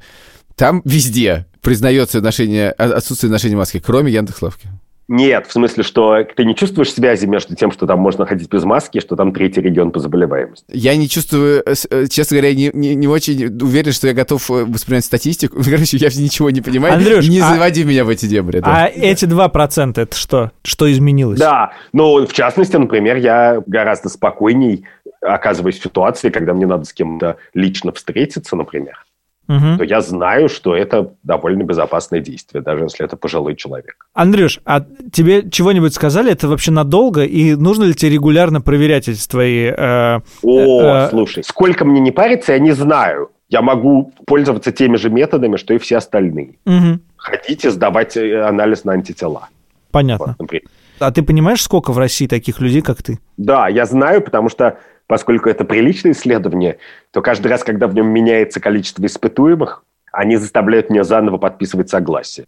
Там 0.56 0.82
везде 0.86 1.46
признается 1.62 2.22
ношение, 2.22 2.72
а- 2.72 2.98
отсутствие 2.98 3.32
ношения 3.32 3.56
маски, 3.56 3.80
кроме 3.80 4.12
Яндекс.Лавки. 4.12 4.68
Нет, 5.08 5.48
в 5.48 5.52
смысле, 5.52 5.84
что 5.84 6.24
ты 6.36 6.44
не 6.44 6.56
чувствуешь 6.56 6.92
связи 6.92 7.26
между 7.26 7.56
тем, 7.56 7.72
что 7.72 7.88
там 7.88 8.00
можно 8.00 8.26
ходить 8.26 8.52
без 8.52 8.64
маски, 8.64 8.98
и 8.98 9.02
что 9.02 9.16
там 9.16 9.32
третий 9.34 9.62
регион 9.62 9.92
по 9.92 10.00
заболеваемости. 10.00 10.66
Я 10.70 10.96
не 10.98 11.08
чувствую, 11.08 11.64
э, 11.66 11.74
э, 11.90 12.08
честно 12.08 12.38
говоря, 12.38 12.54
не, 12.54 12.72
не, 12.74 12.96
не 12.96 13.08
очень 13.08 13.46
уверен, 13.46 13.94
что 13.94 14.08
я 14.08 14.14
готов 14.14 14.50
э, 14.52 14.66
воспринимать 14.66 15.06
статистику. 15.06 15.58
Короче, 15.64 15.98
я 15.98 16.08
ничего 16.10 16.50
не 16.50 16.62
понимаю. 16.62 16.96
Андрюш, 16.96 17.28
не 17.30 17.40
а- 17.40 17.54
заводи 17.54 17.84
меня 17.86 18.04
в 18.04 18.10
эти 18.10 18.26
дебри. 18.26 18.60
да. 18.60 18.86
А 18.86 18.88
эти 18.88 19.26
2% 19.26 20.00
это 20.00 20.16
что? 20.16 20.52
Что 20.64 20.92
изменилось? 20.92 21.40
Да, 21.40 21.72
ну, 21.94 22.26
в 22.26 22.34
частности, 22.34 22.76
например, 22.76 23.16
я 23.18 23.62
гораздо 23.66 24.10
спокойней 24.10 24.86
оказываюсь 25.22 25.80
в 25.80 25.84
ситуации, 25.84 26.30
когда 26.30 26.54
мне 26.54 26.66
надо 26.66 26.86
с 26.86 26.94
кем-то 26.94 27.38
лично 27.54 27.92
встретиться, 27.92 28.56
например, 28.56 29.04
Мгм. 29.48 29.78
то 29.78 29.84
я 29.84 30.02
знаю, 30.02 30.50
что 30.50 30.76
это 30.76 31.14
довольно 31.24 31.64
безопасное 31.64 32.20
действие, 32.20 32.62
даже 32.62 32.84
если 32.86 33.06
это 33.06 33.16
пожилой 33.16 33.56
человек. 33.56 34.08
Андрюш, 34.14 34.60
а 34.66 34.86
тебе 35.12 35.50
чего-нибудь 35.50 35.94
сказали? 35.94 36.32
Это 36.32 36.48
вообще 36.48 36.72
надолго? 36.72 37.24
И 37.24 37.56
нужно 37.56 37.86
ли 37.86 37.94
тебе 37.94 38.12
регулярно 38.12 38.60
проверять 38.62 39.08
эти 39.08 39.26
твои... 39.28 39.66
э, 39.76 40.20
О, 40.44 40.84
Э, 40.84 41.08
слушай, 41.10 41.44
сколько 41.44 41.86
мне 41.86 42.00
не 42.02 42.12
париться, 42.12 42.54
я 42.54 42.60
не 42.60 42.74
знаю. 42.74 43.30
Я 43.50 43.62
могу 43.62 44.12
пользоваться 44.26 44.74
теми 44.74 44.98
же 44.98 45.10
методами, 45.10 45.56
что 45.56 45.74
и 45.74 45.78
все 45.78 45.98
остальные. 45.98 46.56
мгм, 46.66 47.00
Ходить 47.16 47.64
и 47.64 47.70
сдавать 47.70 48.18
э, 48.18 48.42
анализ 48.42 48.84
на 48.84 48.94
антитела. 48.94 49.48
Понятно. 49.92 50.28
Вот, 50.28 50.40
например. 50.40 50.64
А 51.00 51.12
ты 51.12 51.22
понимаешь, 51.24 51.62
сколько 51.62 51.92
в 51.94 51.98
России 51.98 52.28
таких 52.28 52.60
людей, 52.60 52.82
как 52.82 53.02
ты? 53.04 53.20
Да, 53.38 53.68
я 53.70 53.86
знаю, 53.86 54.22
потому 54.22 54.50
что 54.50 54.78
поскольку 55.08 55.50
это 55.50 55.66
приличное 55.66 56.12
исследование, 56.12 56.78
то 57.12 57.22
каждый 57.22 57.48
раз, 57.48 57.64
когда 57.64 57.88
в 57.88 57.96
нем 57.96 58.08
меняется 58.08 58.60
количество 58.60 59.06
испытуемых, 59.06 59.84
они 60.12 60.38
заставляют 60.38 60.90
меня 60.90 61.04
заново 61.04 61.38
подписывать 61.38 61.90
согласие. 61.90 62.46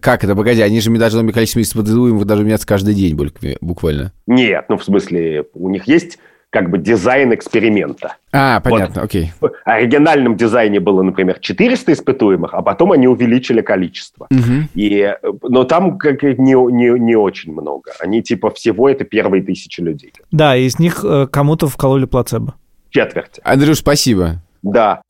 Как 0.00 0.24
это? 0.24 0.36
Погоди, 0.36 0.60
они 0.62 0.80
же 0.80 0.90
должны 0.96 1.32
количество 1.32 1.60
испытуемых 1.60 2.24
даже 2.26 2.44
меняться 2.44 2.66
каждый 2.66 2.94
день 2.94 3.16
букв- 3.16 3.56
буквально. 3.60 4.12
Нет, 4.26 4.66
ну 4.68 4.76
в 4.76 4.84
смысле, 4.84 5.46
у 5.54 5.68
них 5.68 5.88
есть 5.88 6.18
как 6.50 6.70
бы 6.70 6.78
дизайн 6.78 7.34
эксперимента. 7.34 8.16
А, 8.32 8.60
понятно, 8.60 9.02
окей. 9.02 9.32
В 9.40 9.50
оригинальном 9.64 10.36
дизайне 10.36 10.80
было, 10.80 11.02
например, 11.02 11.38
400 11.40 11.92
испытуемых, 11.92 12.54
а 12.54 12.62
потом 12.62 12.92
они 12.92 13.08
увеличили 13.08 13.60
количество. 13.60 14.26
Мгм. 14.30 14.68
И, 14.74 15.00
э, 15.00 15.16
но 15.42 15.64
там 15.64 15.98
как 15.98 16.22
не, 16.22 16.54
не, 16.72 16.98
не 16.98 17.16
очень 17.16 17.52
много. 17.52 17.92
Они 18.00 18.22
типа 18.22 18.50
всего 18.50 18.88
это 18.88 19.04
первые 19.04 19.42
тысячи 19.42 19.80
людей. 19.80 20.12
Да, 20.30 20.56
из 20.56 20.78
них 20.78 21.04
э, 21.04 21.26
кому-то 21.30 21.68
вкололи 21.68 22.06
плацебо. 22.06 22.54
Четверти. 22.90 23.40
Андрюш, 23.44 23.78
спасибо. 23.78 24.42
Да. 24.62 25.02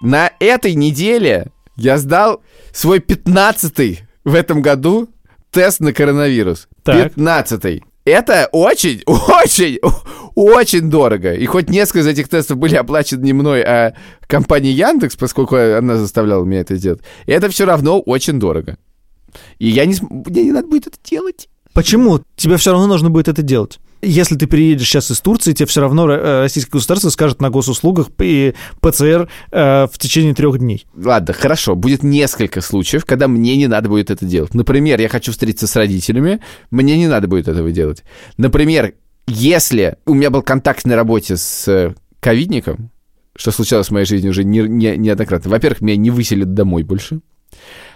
На 0.00 0.30
этой 0.40 0.74
неделе 0.74 1.46
я 1.76 1.96
сдал 1.96 2.42
свой 2.72 2.98
15-й 2.98 4.00
в 4.24 4.34
этом 4.34 4.62
году 4.62 5.08
тест 5.50 5.80
на 5.80 5.92
коронавирус. 5.92 6.68
Так. 6.82 7.12
15-й. 7.14 7.82
Это 8.08 8.48
очень, 8.52 9.02
очень, 9.06 9.78
очень 10.34 10.90
дорого. 10.90 11.34
И 11.34 11.46
хоть 11.46 11.68
несколько 11.68 12.00
из 12.00 12.06
этих 12.06 12.28
тестов 12.28 12.58
были 12.58 12.76
оплачены 12.76 13.22
не 13.24 13.32
мной, 13.32 13.62
а 13.62 13.94
компанией 14.26 14.74
Яндекс, 14.74 15.16
поскольку 15.16 15.56
она 15.56 15.96
заставляла 15.96 16.44
меня 16.44 16.60
это 16.60 16.76
делать, 16.76 17.00
это 17.26 17.48
все 17.48 17.64
равно 17.64 18.00
очень 18.00 18.38
дорого. 18.38 18.78
И 19.58 19.68
я 19.68 19.84
не, 19.84 19.96
мне 20.00 20.44
не 20.44 20.52
надо 20.52 20.68
будет 20.68 20.86
это 20.86 20.96
делать. 21.04 21.48
Почему? 21.72 22.20
Тебе 22.36 22.56
все 22.56 22.72
равно 22.72 22.86
нужно 22.86 23.10
будет 23.10 23.28
это 23.28 23.42
делать. 23.42 23.78
Если 24.00 24.36
ты 24.36 24.46
приедешь 24.46 24.86
сейчас 24.86 25.10
из 25.10 25.20
Турции, 25.20 25.52
тебе 25.52 25.66
все 25.66 25.80
равно 25.80 26.08
э, 26.10 26.42
российское 26.42 26.72
государство 26.72 27.10
скажет 27.10 27.40
на 27.40 27.50
госуслугах 27.50 28.08
и 28.20 28.54
ПЦР 28.80 29.28
э, 29.50 29.86
в 29.86 29.98
течение 29.98 30.34
трех 30.34 30.58
дней. 30.58 30.86
Ладно, 30.94 31.32
хорошо. 31.32 31.74
Будет 31.74 32.02
несколько 32.04 32.60
случаев, 32.60 33.04
когда 33.04 33.26
мне 33.26 33.56
не 33.56 33.66
надо 33.66 33.88
будет 33.88 34.10
это 34.10 34.24
делать. 34.24 34.54
Например, 34.54 35.00
я 35.00 35.08
хочу 35.08 35.32
встретиться 35.32 35.66
с 35.66 35.74
родителями, 35.74 36.40
мне 36.70 36.96
не 36.96 37.08
надо 37.08 37.26
будет 37.26 37.48
этого 37.48 37.72
делать. 37.72 38.04
Например, 38.36 38.94
если 39.26 39.96
у 40.06 40.14
меня 40.14 40.30
был 40.30 40.42
контакт 40.42 40.86
на 40.86 40.94
работе 40.94 41.36
с 41.36 41.66
э, 41.66 41.94
ковидником, 42.20 42.90
что 43.34 43.50
случалось 43.50 43.88
в 43.88 43.92
моей 43.92 44.06
жизни 44.06 44.28
уже 44.28 44.44
не, 44.44 44.60
не- 44.60 44.96
неоднократно. 44.96 45.50
Во-первых, 45.50 45.80
меня 45.80 45.96
не 45.96 46.10
выселят 46.10 46.54
домой 46.54 46.82
больше. 46.82 47.20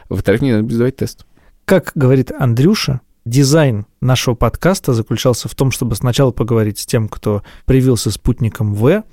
Во-вторых, 0.09 0.41
мне 0.41 0.53
надо 0.53 0.65
будет 0.65 0.75
сдавать 0.75 0.97
тест. 0.97 1.27
Как 1.65 1.93
говорит 1.95 2.33
Андрюша, 2.37 3.01
дизайн 3.25 3.87
нашего 4.01 4.35
подкаста 4.35 4.93
заключался 4.93 5.49
в 5.49 5.55
том, 5.55 5.71
чтобы 5.71 5.97
сначала 5.97 6.31
поговорить 6.31 6.79
с 6.79 6.87
тем, 6.87 7.09
кто 7.09 7.43
привился 7.67 8.11
спутником 8.11 8.75
В, 8.75 9.05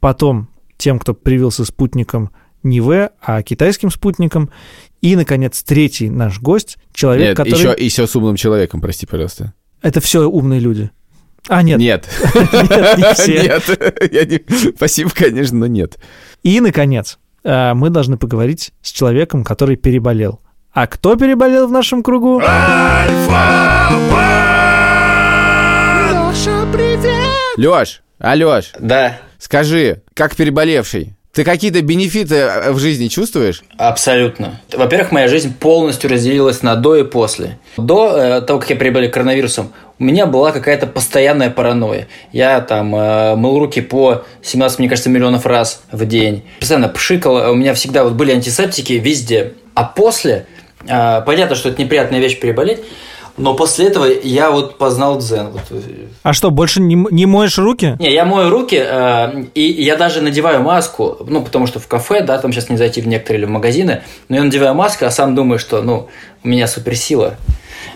потом 0.00 0.48
тем, 0.76 0.98
кто 0.98 1.14
привился 1.14 1.64
спутником 1.64 2.30
не 2.62 2.80
В, 2.80 3.10
а 3.20 3.42
китайским 3.42 3.90
спутником, 3.90 4.50
и, 5.00 5.16
наконец, 5.16 5.62
третий 5.62 6.10
наш 6.10 6.40
гость, 6.40 6.78
человек, 6.92 7.28
Нет, 7.28 7.36
который... 7.36 7.58
еще, 7.58 7.84
еще 7.84 8.06
с 8.06 8.16
умным 8.16 8.36
человеком, 8.36 8.80
прости, 8.80 9.06
пожалуйста. 9.06 9.54
Это 9.82 10.00
все 10.00 10.28
умные 10.28 10.60
люди. 10.60 10.90
А, 11.48 11.62
нет, 11.62 11.78
Нет. 11.78 12.08
нет, 12.34 12.98
не 12.98 13.14
все. 13.14 13.42
Нет. 13.42 14.10
Я 14.12 14.24
не- 14.24 14.72
Спасибо, 14.76 15.10
конечно, 15.10 15.56
но 15.58 15.66
нет. 15.66 15.98
И, 16.42 16.60
наконец, 16.60 17.18
э, 17.44 17.72
мы 17.74 17.90
должны 17.90 18.16
поговорить 18.16 18.72
с 18.82 18.90
человеком, 18.90 19.44
который 19.44 19.76
переболел. 19.76 20.40
А 20.76 20.86
кто 20.86 21.16
переболел 21.16 21.68
в 21.68 21.72
нашем 21.72 22.02
кругу? 22.02 22.38
Леш, 27.56 28.02
Алеш, 28.18 28.72
Да, 28.78 29.16
скажи, 29.38 30.02
как 30.12 30.36
переболевший, 30.36 31.14
ты 31.32 31.44
какие-то 31.44 31.80
бенефиты 31.80 32.34
э, 32.34 32.72
в 32.72 32.78
жизни 32.78 33.08
чувствуешь? 33.08 33.62
абсолютно. 33.78 34.60
Во-первых, 34.70 35.12
моя 35.12 35.28
жизнь 35.28 35.54
полностью 35.54 36.10
разделилась 36.10 36.62
на 36.62 36.76
до 36.76 36.96
и 36.96 37.04
после. 37.04 37.58
До 37.78 38.14
э, 38.14 38.40
того, 38.42 38.58
как 38.58 38.68
я 38.68 38.76
переболел 38.76 39.10
коронавирусом, 39.10 39.72
у 39.98 40.04
меня 40.04 40.26
была 40.26 40.52
какая-то 40.52 40.86
постоянная 40.86 41.48
паранойя. 41.48 42.06
Я 42.32 42.60
там 42.60 42.94
э, 42.94 43.34
мыл 43.34 43.58
руки 43.58 43.80
по 43.80 44.24
17, 44.42 44.78
мне 44.80 44.90
кажется, 44.90 45.08
миллионов 45.08 45.46
раз 45.46 45.80
в 45.90 46.04
день. 46.04 46.44
Постоянно 46.60 46.90
пшикал. 46.90 47.50
У 47.52 47.54
меня 47.54 47.72
всегда 47.72 48.04
вот 48.04 48.12
были 48.12 48.32
антисептики 48.32 48.92
везде. 48.92 49.54
А 49.74 49.84
после, 49.84 50.46
понятно, 50.86 51.56
что 51.56 51.68
это 51.68 51.82
неприятная 51.82 52.20
вещь 52.20 52.38
переболеть, 52.38 52.80
но 53.36 53.54
после 53.54 53.88
этого 53.88 54.06
я 54.06 54.50
вот 54.50 54.78
познал 54.78 55.18
дзен. 55.18 55.48
Вот, 55.50 55.62
э, 55.70 55.80
А 56.22 56.32
что, 56.32 56.50
больше 56.50 56.80
не, 56.80 56.94
не 57.10 57.26
моешь 57.26 57.58
руки? 57.58 57.96
Не, 57.98 58.12
я 58.12 58.24
мою 58.24 58.50
руки, 58.50 58.82
э, 58.82 59.44
и 59.54 59.62
я 59.62 59.96
даже 59.96 60.22
надеваю 60.22 60.62
маску, 60.62 61.18
ну, 61.28 61.42
потому 61.42 61.66
что 61.66 61.78
в 61.78 61.86
кафе, 61.86 62.22
да, 62.22 62.38
там 62.38 62.52
сейчас 62.52 62.70
не 62.70 62.76
зайти 62.76 63.00
в 63.02 63.06
некоторые 63.06 63.40
или 63.40 63.46
в 63.46 63.50
магазины, 63.50 64.02
но 64.28 64.36
я 64.36 64.42
надеваю 64.42 64.74
маску, 64.74 65.04
а 65.04 65.10
сам 65.10 65.34
думаю, 65.34 65.58
что, 65.58 65.82
ну, 65.82 66.08
у 66.42 66.48
меня 66.48 66.66
суперсила, 66.66 67.34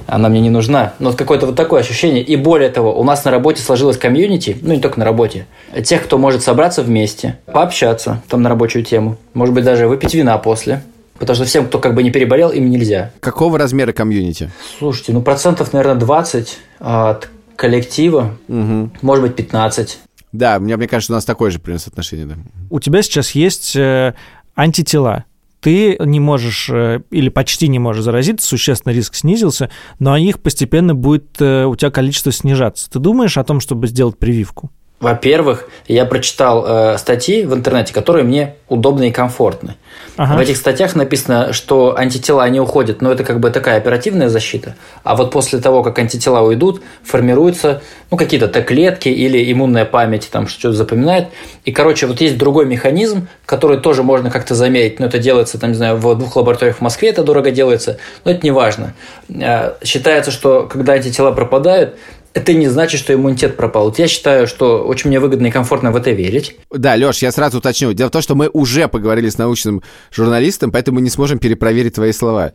она 0.07 0.29
мне 0.29 0.41
не 0.41 0.51
нужна. 0.51 0.93
Но 0.99 1.11
вот 1.11 1.19
какое-то 1.19 1.47
вот 1.47 1.57
такое 1.57 1.81
ощущение. 1.81 2.23
И 2.23 2.37
более 2.37 2.69
того, 2.69 2.99
у 2.99 3.05
нас 3.05 3.25
на 3.25 3.31
работе 3.31 3.63
сложилась 3.63 3.97
комьюнити, 3.97 4.59
ну, 4.61 4.75
не 4.75 4.81
только 4.81 4.99
на 4.99 5.05
работе, 5.05 5.47
тех, 5.85 6.03
кто 6.05 6.19
может 6.19 6.43
собраться 6.43 6.83
вместе, 6.83 7.39
пообщаться 7.47 8.23
там 8.29 8.43
на 8.43 8.49
рабочую 8.51 8.85
тему, 8.85 9.17
может 9.33 9.55
быть, 9.55 9.65
даже 9.65 9.89
выпить 9.89 10.13
вина 10.15 10.37
после. 10.39 10.83
Потому 11.21 11.37
что 11.37 11.45
всем, 11.45 11.67
кто 11.67 11.79
как 11.79 11.95
бы 11.95 12.03
не 12.03 12.11
переболел, 12.11 12.51
им 12.51 12.71
нельзя. 12.71 13.13
Какого 13.21 13.59
размера 13.59 13.93
комьюнити? 13.93 14.51
Слушайте, 14.79 15.13
ну 15.13 15.21
процентов, 15.21 15.75
наверное, 15.75 16.01
20 16.01 16.59
от 16.79 17.29
коллектива, 17.57 18.39
может 18.49 19.23
быть, 19.23 19.37
15. 19.37 19.99
Да, 20.33 20.59
мне, 20.59 20.77
мне 20.79 20.89
кажется, 20.89 21.13
у 21.13 21.17
нас 21.17 21.27
такое 21.27 21.51
же 21.51 21.59
примерно 21.59 21.83
соотношение. 21.83 22.25
Да. 22.25 22.37
У 22.71 22.81
тебя 22.81 23.03
сейчас 23.03 23.33
есть 23.33 23.77
э, 23.77 24.15
антитела. 24.55 25.25
Ты 25.61 25.99
не 26.01 26.21
можешь 26.21 26.71
э, 26.71 27.03
или 27.11 27.29
почти 27.29 27.69
не 27.69 27.79
можешь 27.79 28.03
заразиться, 28.03 28.49
существенно 28.49 28.95
риск 28.95 29.15
снизился, 29.15 29.69
но 29.99 30.17
их 30.17 30.41
постепенно 30.41 30.95
будет 30.95 31.37
э, 31.41 31.67
у 31.67 31.77
тебя 31.77 31.91
количество 31.91 32.33
снижаться. 32.33 32.89
Ты 32.89 32.99
думаешь 32.99 33.37
о 33.37 33.45
том, 33.45 33.61
чтобы 33.61 33.89
сделать 33.89 34.17
прививку? 34.17 34.71
Во-первых, 35.01 35.65
я 35.89 36.05
прочитал 36.05 36.65
э, 36.67 36.99
статьи 36.99 37.47
в 37.47 37.55
интернете, 37.55 37.95
которые 37.95 38.23
мне 38.23 38.57
удобны 38.69 39.09
и 39.09 39.11
комфортны. 39.11 39.77
Ага. 40.19 40.37
В 40.37 40.41
этих 40.41 40.59
статьях 40.59 40.95
написано, 40.95 41.55
что 41.55 41.97
антитела 41.99 42.47
не 42.51 42.61
уходят, 42.61 43.01
но 43.01 43.11
это 43.11 43.25
как 43.25 43.41
бы 43.41 43.51
такая 43.51 43.79
оперативная 43.79 44.29
защита. 44.29 44.77
А 45.03 45.17
вот 45.17 45.31
после 45.31 45.59
того, 45.59 45.83
как 45.83 45.99
антитела 45.99 46.43
уйдут, 46.43 46.83
формируются 47.03 47.81
ну, 48.11 48.19
какие-то 48.19 48.47
Т-клетки 48.47 49.09
или 49.09 49.51
иммунная 49.51 49.87
память, 49.87 50.29
там 50.31 50.47
что-то 50.49 50.75
запоминает. 50.75 51.29
И, 51.65 51.73
короче, 51.73 52.07
вот 52.07 52.21
есть 52.21 52.37
другой 52.37 52.67
механизм, 52.67 53.27
который 53.47 53.79
тоже 53.79 54.03
можно 54.03 54.31
как-то 54.31 54.55
замерить. 54.55 55.01
Но 55.01 55.07
это 55.07 55.19
делается, 55.19 55.59
там, 55.59 55.71
не 55.71 55.77
знаю, 55.77 55.97
в 55.97 56.15
двух 56.15 56.37
лабораториях 56.37 56.77
в 56.77 56.81
Москве 56.83 57.09
это 57.09 57.23
дорого 57.23 57.51
делается, 57.51 57.97
но 58.27 58.33
это 58.33 58.41
не 58.43 58.51
важно. 58.51 58.93
Э, 59.31 59.73
Считается, 59.83 60.31
что 60.31 60.69
когда 60.71 60.93
антитела 60.93 61.33
пропадают, 61.33 61.97
это 62.33 62.53
не 62.53 62.69
значит, 62.69 63.01
что 63.01 63.13
иммунитет 63.13 63.57
пропал. 63.57 63.87
Вот 63.87 63.99
я 63.99 64.07
считаю, 64.09 64.47
что 64.47 64.85
очень 64.85 65.09
мне 65.09 65.19
выгодно 65.21 65.49
и 65.49 65.51
комфортно 65.51 65.91
в 65.91 65.97
это 65.97 66.11
верить. 66.13 66.57
Да, 66.71 66.95
Леш, 66.95 67.19
я 67.19 67.33
сразу 67.33 67.59
уточню. 67.59 67.93
Дело 67.93 68.09
в 68.09 68.13
том, 68.13 68.23
что 68.23 68.35
мы 68.35 68.49
уже 68.53 68.87
поговорили 68.89 69.29
с 69.29 69.39
научным 69.39 69.83
журналистом, 70.13 70.71
поэтому 70.71 70.97
мы 70.97 71.03
не 71.03 71.11
сможем 71.11 71.39
перепроверить 71.39 71.95
твои 71.97 72.13
слова. 72.13 72.53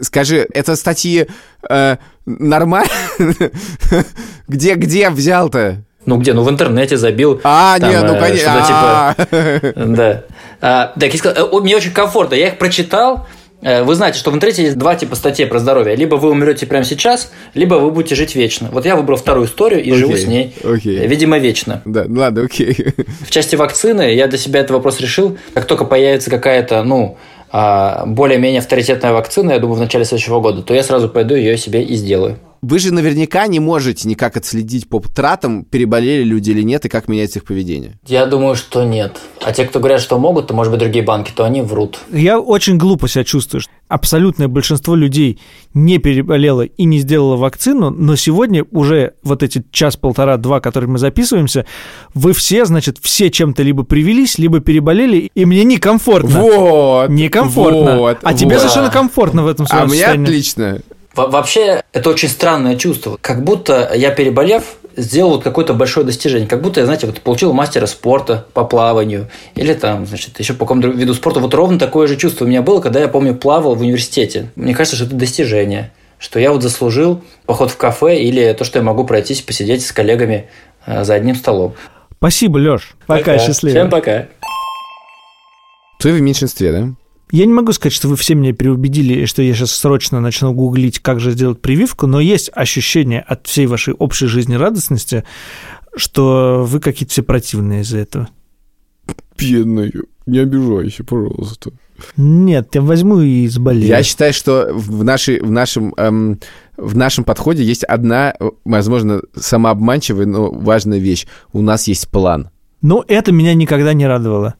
Скажи, 0.00 0.46
это 0.52 0.76
статьи 0.76 1.26
э, 1.68 1.96
нормально? 2.26 2.90
Где, 4.48 4.74
где 4.74 5.10
взял-то? 5.10 5.82
Ну 6.06 6.18
где? 6.18 6.34
Ну 6.34 6.42
в 6.42 6.50
интернете 6.50 6.96
забил. 6.98 7.40
А, 7.44 7.78
там, 7.78 7.90
нет, 7.90 8.04
ну 8.06 8.14
э, 8.14 8.20
конечно. 8.20 8.52
типа- 8.66 9.16
А. 9.18 9.72
Да. 9.86 10.24
А, 10.60 10.92
так, 11.00 11.12
я 11.12 11.18
сказал, 11.18 11.48
э, 11.58 11.60
мне 11.62 11.76
очень 11.76 11.92
комфортно. 11.92 12.34
Я 12.34 12.48
их 12.48 12.58
прочитал, 12.58 13.26
Вы 13.64 13.94
знаете, 13.94 14.18
что 14.18 14.30
в 14.30 14.34
интернете 14.34 14.62
есть 14.62 14.76
два 14.76 14.94
типа 14.94 15.16
статей 15.16 15.46
про 15.46 15.58
здоровье. 15.58 15.96
Либо 15.96 16.16
вы 16.16 16.30
умрете 16.30 16.66
прямо 16.66 16.84
сейчас, 16.84 17.32
либо 17.54 17.76
вы 17.76 17.90
будете 17.90 18.14
жить 18.14 18.34
вечно. 18.34 18.68
Вот 18.70 18.84
я 18.84 18.94
выбрал 18.94 19.16
вторую 19.16 19.46
историю 19.46 19.82
и 19.82 19.90
живу 19.92 20.12
Окей, 20.12 20.24
с 20.24 20.26
ней, 20.26 20.54
окей. 20.62 20.98
э, 20.98 21.06
видимо, 21.06 21.38
вечно. 21.38 21.80
Да, 21.84 22.04
ладно, 22.08 22.42
окей. 22.42 22.76
В 23.26 23.30
части 23.30 23.56
вакцины 23.56 24.14
я 24.14 24.26
для 24.26 24.38
себя 24.38 24.60
этот 24.60 24.72
вопрос 24.72 25.00
решил. 25.00 25.38
Как 25.54 25.64
только 25.64 25.84
появится 25.84 26.30
какая-то, 26.30 26.82
ну, 26.82 27.16
а, 27.50 28.04
более-менее 28.04 28.58
авторитетная 28.58 29.12
вакцина, 29.12 29.52
я 29.52 29.58
думаю, 29.60 29.76
в 29.76 29.80
начале 29.80 30.04
следующего 30.04 30.40
года, 30.40 30.62
то 30.62 30.74
я 30.74 30.82
сразу 30.82 31.08
пойду 31.08 31.34
ее 31.36 31.56
себе 31.56 31.82
и 31.82 31.94
сделаю. 31.94 32.38
Вы 32.64 32.78
же 32.78 32.94
наверняка 32.94 33.46
не 33.46 33.60
можете 33.60 34.08
никак 34.08 34.36
отследить 34.38 34.88
по 34.88 35.00
тратам, 35.00 35.64
переболели 35.64 36.22
люди 36.24 36.50
или 36.50 36.62
нет, 36.62 36.86
и 36.86 36.88
как 36.88 37.08
меняется 37.08 37.38
их 37.40 37.44
поведение. 37.44 37.98
Я 38.06 38.24
думаю, 38.26 38.56
что 38.56 38.84
нет. 38.84 39.18
А 39.44 39.52
те, 39.52 39.66
кто 39.66 39.80
говорят, 39.80 40.00
что 40.00 40.18
могут, 40.18 40.46
то, 40.46 40.54
может 40.54 40.70
быть, 40.72 40.80
другие 40.80 41.04
банки, 41.04 41.30
то 41.34 41.44
они 41.44 41.60
врут. 41.60 41.98
Я 42.10 42.40
очень 42.40 42.78
глупо 42.78 43.06
себя 43.06 43.22
чувствую. 43.24 43.60
что 43.60 43.70
Абсолютное 43.88 44.48
большинство 44.48 44.94
людей 44.94 45.38
не 45.74 45.98
переболело 45.98 46.62
и 46.62 46.84
не 46.84 46.98
сделало 47.00 47.36
вакцину, 47.36 47.90
но 47.90 48.16
сегодня 48.16 48.64
уже 48.70 49.12
вот 49.22 49.42
эти 49.42 49.62
час-полтора-два, 49.70 50.60
которые 50.60 50.88
мы 50.88 50.98
записываемся, 50.98 51.66
вы 52.14 52.32
все, 52.32 52.64
значит, 52.64 52.96
все 53.02 53.30
чем-то 53.30 53.62
либо 53.62 53.82
привелись, 53.82 54.38
либо 54.38 54.60
переболели, 54.60 55.30
и 55.34 55.44
мне 55.44 55.64
некомфортно. 55.64 56.40
Вот! 56.40 57.08
Некомфортно. 57.10 57.98
вот, 57.98 58.18
а 58.22 58.32
тебе 58.34 58.54
вот. 58.54 58.60
совершенно 58.60 58.90
комфортно 58.90 59.42
в 59.42 59.48
этом 59.48 59.66
А 59.66 59.68
своем 59.68 59.86
мне 59.88 59.98
состоянии. 59.98 60.24
отлично. 60.24 60.80
Во- 61.14 61.28
Вообще, 61.28 61.82
это 61.92 62.10
очень 62.10 62.28
странное 62.28 62.76
чувство. 62.76 63.18
Как 63.20 63.42
будто 63.44 63.92
я, 63.94 64.10
переболев, 64.10 64.76
сделал 64.96 65.30
вот 65.32 65.42
какое-то 65.44 65.74
большое 65.74 66.06
достижение. 66.06 66.46
Как 66.48 66.62
будто 66.62 66.80
я, 66.80 66.86
знаете, 66.86 67.06
вот 67.06 67.20
получил 67.20 67.52
мастера 67.52 67.86
спорта 67.86 68.46
по 68.52 68.64
плаванию. 68.64 69.28
Или 69.54 69.74
там, 69.74 70.06
значит, 70.06 70.38
еще 70.38 70.54
по 70.54 70.60
какому-то 70.66 70.88
виду 70.88 71.14
спорта. 71.14 71.40
Вот 71.40 71.52
ровно 71.54 71.78
такое 71.78 72.06
же 72.06 72.16
чувство 72.16 72.44
у 72.44 72.48
меня 72.48 72.62
было, 72.62 72.80
когда 72.80 73.00
я, 73.00 73.08
помню, 73.08 73.34
плавал 73.34 73.74
в 73.74 73.80
университете. 73.80 74.50
Мне 74.56 74.74
кажется, 74.74 74.96
что 74.96 75.06
это 75.06 75.14
достижение. 75.16 75.92
Что 76.18 76.38
я 76.38 76.52
вот 76.52 76.62
заслужил 76.62 77.22
поход 77.44 77.70
в 77.70 77.76
кафе 77.76 78.18
или 78.20 78.52
то, 78.52 78.64
что 78.64 78.78
я 78.78 78.84
могу 78.84 79.04
пройтись, 79.04 79.42
посидеть 79.42 79.84
с 79.84 79.92
коллегами 79.92 80.48
э, 80.86 81.04
за 81.04 81.14
одним 81.14 81.34
столом. 81.34 81.74
Спасибо, 82.18 82.56
Леш. 82.58 82.94
Пока, 83.06 83.36
счастливо. 83.38 83.74
Всем 83.76 83.90
пока. 83.90 84.26
Ты 85.98 86.12
в 86.12 86.20
меньшинстве, 86.20 86.72
да? 86.72 86.88
Я 87.30 87.46
не 87.46 87.52
могу 87.52 87.72
сказать, 87.72 87.92
что 87.92 88.08
вы 88.08 88.16
все 88.16 88.34
меня 88.34 88.52
переубедили, 88.52 89.22
и 89.22 89.26
что 89.26 89.42
я 89.42 89.54
сейчас 89.54 89.72
срочно 89.72 90.20
начну 90.20 90.52
гуглить, 90.52 90.98
как 90.98 91.20
же 91.20 91.32
сделать 91.32 91.60
прививку, 91.60 92.06
но 92.06 92.20
есть 92.20 92.50
ощущение 92.54 93.20
от 93.20 93.46
всей 93.46 93.66
вашей 93.66 93.94
общей 93.94 94.26
жизнерадостности, 94.26 95.24
что 95.96 96.64
вы 96.66 96.80
какие-то 96.80 97.12
все 97.12 97.22
противные 97.22 97.80
из-за 97.80 97.98
этого. 97.98 98.28
Бедная, 99.38 99.90
не 100.26 100.38
обижайся, 100.38 101.04
пожалуйста. 101.04 101.70
Нет, 102.16 102.74
я 102.74 102.82
возьму 102.82 103.20
и 103.20 103.46
заболею. 103.48 103.86
Я 103.86 104.02
считаю, 104.02 104.32
что 104.32 104.68
в, 104.72 105.04
нашей, 105.04 105.40
в, 105.40 105.50
нашем, 105.50 105.94
эм, 105.96 106.40
в 106.76 106.96
нашем 106.96 107.24
подходе 107.24 107.62
есть 107.62 107.84
одна, 107.84 108.34
э, 108.38 108.50
возможно, 108.64 109.22
самообманчивая, 109.34 110.26
но 110.26 110.50
важная 110.50 110.98
вещь. 110.98 111.26
У 111.52 111.62
нас 111.62 111.86
есть 111.86 112.08
план. 112.08 112.50
Но 112.82 113.04
это 113.06 113.32
меня 113.32 113.54
никогда 113.54 113.92
не 113.92 114.06
радовало. 114.06 114.54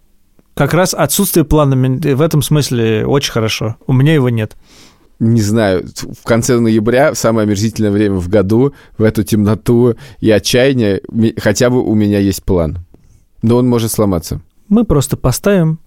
Как 0.55 0.73
раз 0.73 0.95
отсутствие 0.95 1.45
плана 1.45 1.77
в 1.77 2.21
этом 2.21 2.43
смысле 2.43 3.07
очень 3.07 3.33
хорошо. 3.33 3.77
У 3.87 3.93
меня 3.93 4.15
его 4.15 4.29
нет. 4.29 4.57
Не 5.21 5.41
знаю, 5.41 5.87
в 6.21 6.25
конце 6.25 6.59
ноября, 6.59 7.13
в 7.13 7.19
самое 7.19 7.47
омерзительное 7.47 7.91
время 7.91 8.17
в 8.17 8.29
году, 8.29 8.75
в 8.99 9.03
эту 9.03 9.23
темноту 9.23 9.95
и 10.21 10.31
отчаяние, 10.31 11.01
хотя 11.39 11.71
бы 11.71 11.83
у 11.83 11.95
меня 11.95 12.19
есть 12.19 12.45
план. 12.45 12.79
Но 13.43 13.57
он 13.57 13.69
может 13.69 13.93
сломаться. 13.93 14.41
Мы 14.69 14.85
просто 14.85 15.17
поставим 15.17 15.79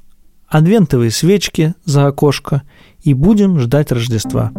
адвентовые 0.47 1.11
свечки 1.11 1.73
за 1.83 2.07
окошко 2.07 2.63
и 3.01 3.13
будем 3.13 3.59
ждать 3.59 3.91
Рождества. 3.91 4.51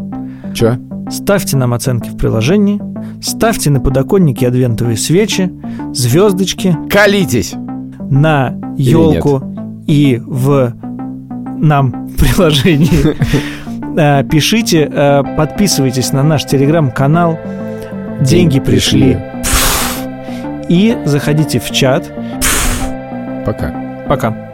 Чё? 0.55 0.77
Ставьте 1.11 1.57
нам 1.57 1.73
оценки 1.73 2.11
в 2.11 2.17
приложении, 2.19 2.81
ставьте 3.23 3.71
на 3.71 3.81
подоконнике 3.81 4.49
адвентовые 4.49 4.99
свечи, 4.99 5.51
звездочки 5.95 6.77
Колитесь! 6.91 7.55
на 8.11 8.59
елку 8.77 9.43
и 9.89 10.21
в 10.25 10.75
нам 11.59 12.09
приложении. 12.17 13.17
Э, 13.97 14.23
Пишите, 14.23 14.89
э, 14.89 15.25
подписывайтесь 15.37 16.13
на 16.13 16.23
наш 16.23 16.45
телеграм-канал. 16.45 17.37
Деньги 18.21 18.61
пришли. 18.61 19.19
И 20.69 20.97
заходите 21.05 21.59
в 21.59 21.69
чат. 21.73 22.13
Пока. 23.45 23.75
Пока. 24.09 24.48